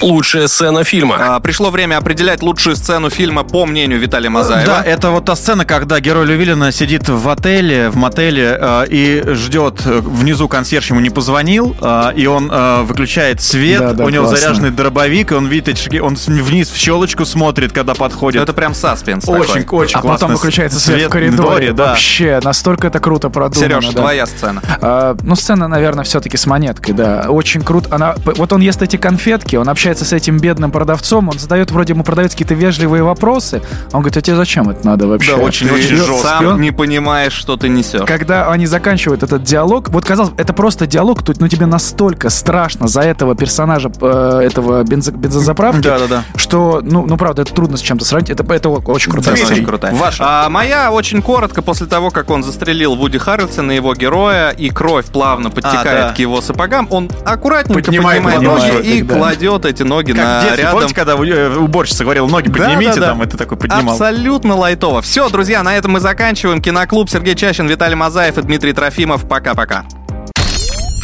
Лучшая 0.00 0.46
сцена 0.46 0.84
фильма. 0.84 1.16
А, 1.18 1.40
пришло 1.40 1.70
время 1.70 1.96
определять 1.98 2.40
лучшую 2.40 2.76
сцену 2.76 3.10
фильма 3.10 3.42
по 3.42 3.66
мнению 3.66 3.98
Виталия 3.98 4.30
Мазаева. 4.30 4.64
Да, 4.64 4.82
это 4.84 5.10
вот 5.10 5.24
та 5.24 5.34
сцена, 5.34 5.64
когда 5.64 5.98
герой 5.98 6.24
Лювилина 6.24 6.70
сидит 6.70 7.08
в 7.08 7.28
отеле, 7.28 7.90
в 7.90 7.96
мотеле 7.96 8.56
э, 8.60 8.86
и 8.88 9.22
ждет. 9.34 9.82
э, 9.86 9.98
Внизу 10.00 10.46
консьерж 10.48 10.90
ему 10.90 11.00
не 11.00 11.10
позвонил, 11.10 11.76
э, 11.80 12.12
и 12.14 12.26
он 12.26 12.48
э, 12.50 12.82
выключает 12.82 13.40
свет. 13.42 13.80
Да, 13.80 13.92
да, 13.92 14.04
у 14.04 14.08
него 14.08 14.26
классно. 14.26 14.38
заряженный 14.40 14.70
дробовик, 14.70 15.32
и 15.32 15.34
он 15.34 15.46
видит 15.46 15.68
эти 15.70 15.80
шаги, 15.80 16.00
он 16.00 16.14
вниз 16.14 16.70
в 16.70 16.76
щелочку 16.76 17.24
смотрит, 17.24 17.72
когда 17.72 17.94
подходит. 17.94 18.40
Это 18.42 18.52
прям 18.52 18.74
саспенс 18.74 19.28
очень, 19.28 19.62
такой. 19.62 19.80
очень 19.86 19.98
А 19.98 20.00
классно. 20.00 20.26
потом 20.26 20.36
выключается 20.36 20.78
свет, 20.78 21.08
в 21.08 21.10
коридоре. 21.10 21.36
дворе, 21.36 21.72
да. 21.72 21.86
Вообще, 21.88 22.38
настолько 22.44 22.86
это 22.86 23.00
круто 23.00 23.30
продумано. 23.30 23.68
Сереж, 23.80 23.92
да. 23.94 24.00
твоя 24.00 24.26
сцена. 24.26 24.62
А, 24.80 25.16
ну, 25.22 25.34
сцена, 25.34 25.66
наверное, 25.66 26.04
все-таки 26.04 26.36
с 26.36 26.46
монеткой, 26.46 26.94
да. 26.94 27.26
Очень 27.28 27.62
круто. 27.62 27.92
Она, 27.92 28.14
вот 28.24 28.52
он 28.52 28.60
ест 28.60 28.80
эти 28.80 28.96
конфетки, 28.96 29.56
он 29.56 29.68
общается 29.88 30.04
с 30.04 30.12
этим 30.12 30.38
бедным 30.38 30.70
продавцом, 30.70 31.28
он 31.30 31.38
задает 31.38 31.70
вроде 31.70 31.94
ему 31.94 32.04
продавец 32.04 32.32
какие-то 32.32 32.52
вежливые 32.52 33.02
вопросы. 33.02 33.62
Он 33.92 34.00
говорит, 34.00 34.18
а 34.18 34.20
тебе 34.20 34.36
зачем 34.36 34.68
это 34.68 34.86
надо 34.86 35.06
вообще? 35.06 35.34
Да, 35.34 35.42
очень, 35.42 35.66
Ты 35.68 35.74
очень 35.74 35.96
жестко. 35.96 36.18
сам 36.18 36.46
он- 36.46 36.60
не 36.60 36.72
понимаешь, 36.72 37.32
что 37.32 37.56
ты 37.56 37.70
несешь. 37.70 38.02
Когда 38.06 38.50
они 38.50 38.66
заканчивают 38.66 39.22
этот 39.22 39.42
диалог, 39.44 39.88
вот 39.88 40.04
казалось, 40.04 40.32
это 40.36 40.52
просто 40.52 40.86
диалог, 40.86 41.22
тут, 41.22 41.40
ну 41.40 41.48
тебе 41.48 41.64
настолько 41.64 42.28
страшно 42.28 42.86
за 42.86 43.00
этого 43.00 43.34
персонажа, 43.34 43.90
э, 43.98 44.40
этого 44.44 44.82
бензо- 44.82 45.16
бензозаправки, 45.16 45.80
Да-да-да. 45.84 46.24
что, 46.36 46.80
ну, 46.82 47.06
ну 47.06 47.16
правда, 47.16 47.42
это 47.42 47.54
трудно 47.54 47.78
с 47.78 47.80
чем-то 47.80 48.04
сравнить. 48.04 48.28
Это, 48.28 48.44
это 48.52 48.68
очень 48.68 49.10
круто. 49.10 49.34
Сцена 49.34 49.52
очень 49.52 49.64
крутая. 49.64 49.94
А 50.20 50.50
моя 50.50 50.92
очень 50.92 51.22
коротко, 51.22 51.62
после 51.62 51.86
того, 51.86 52.10
как 52.10 52.28
он 52.28 52.42
застрелил 52.42 52.94
Вуди 52.94 53.16
Харрельсона, 53.16 53.72
его 53.72 53.94
героя, 53.94 54.50
и 54.50 54.68
кровь 54.68 55.06
плавно 55.06 55.48
подтекает 55.50 56.08
да. 56.08 56.12
к 56.12 56.18
его 56.18 56.42
сапогам, 56.42 56.86
он 56.90 57.10
аккуратненько 57.24 57.82
Поднимает 57.82 58.22
поднимает, 58.22 58.42
ноги. 58.62 58.72
ноги 58.72 58.86
и 58.98 59.02
Да. 59.02 59.14
кладет 59.14 59.64
эти 59.64 59.77
ноги 59.84 60.12
Как 60.12 60.20
в 60.20 60.24
на 60.24 60.40
детстве, 60.42 60.62
рядом. 60.62 60.72
помните, 60.78 60.94
когда 60.94 61.12
э, 61.14 61.56
уборщица 61.56 62.04
говорила, 62.04 62.26
ноги 62.26 62.48
Да, 62.48 62.58
поднимите, 62.64 62.94
да, 62.94 63.00
да. 63.00 63.06
там, 63.08 63.22
это 63.22 63.36
такой 63.36 63.58
поднимал. 63.58 63.92
Абсолютно 63.94 64.54
лайтово. 64.56 65.02
Все, 65.02 65.28
друзья, 65.28 65.62
на 65.62 65.76
этом 65.76 65.92
мы 65.92 66.00
заканчиваем. 66.00 66.60
Киноклуб 66.60 67.08
Сергей 67.10 67.34
Чащин, 67.34 67.66
Виталий 67.68 67.96
Мазаев 67.96 68.38
и 68.38 68.42
Дмитрий 68.42 68.72
Трофимов. 68.72 69.26
Пока-пока. 69.28 69.84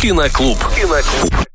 Киноклуб. 0.00 0.58
Киноклуб. 0.76 1.53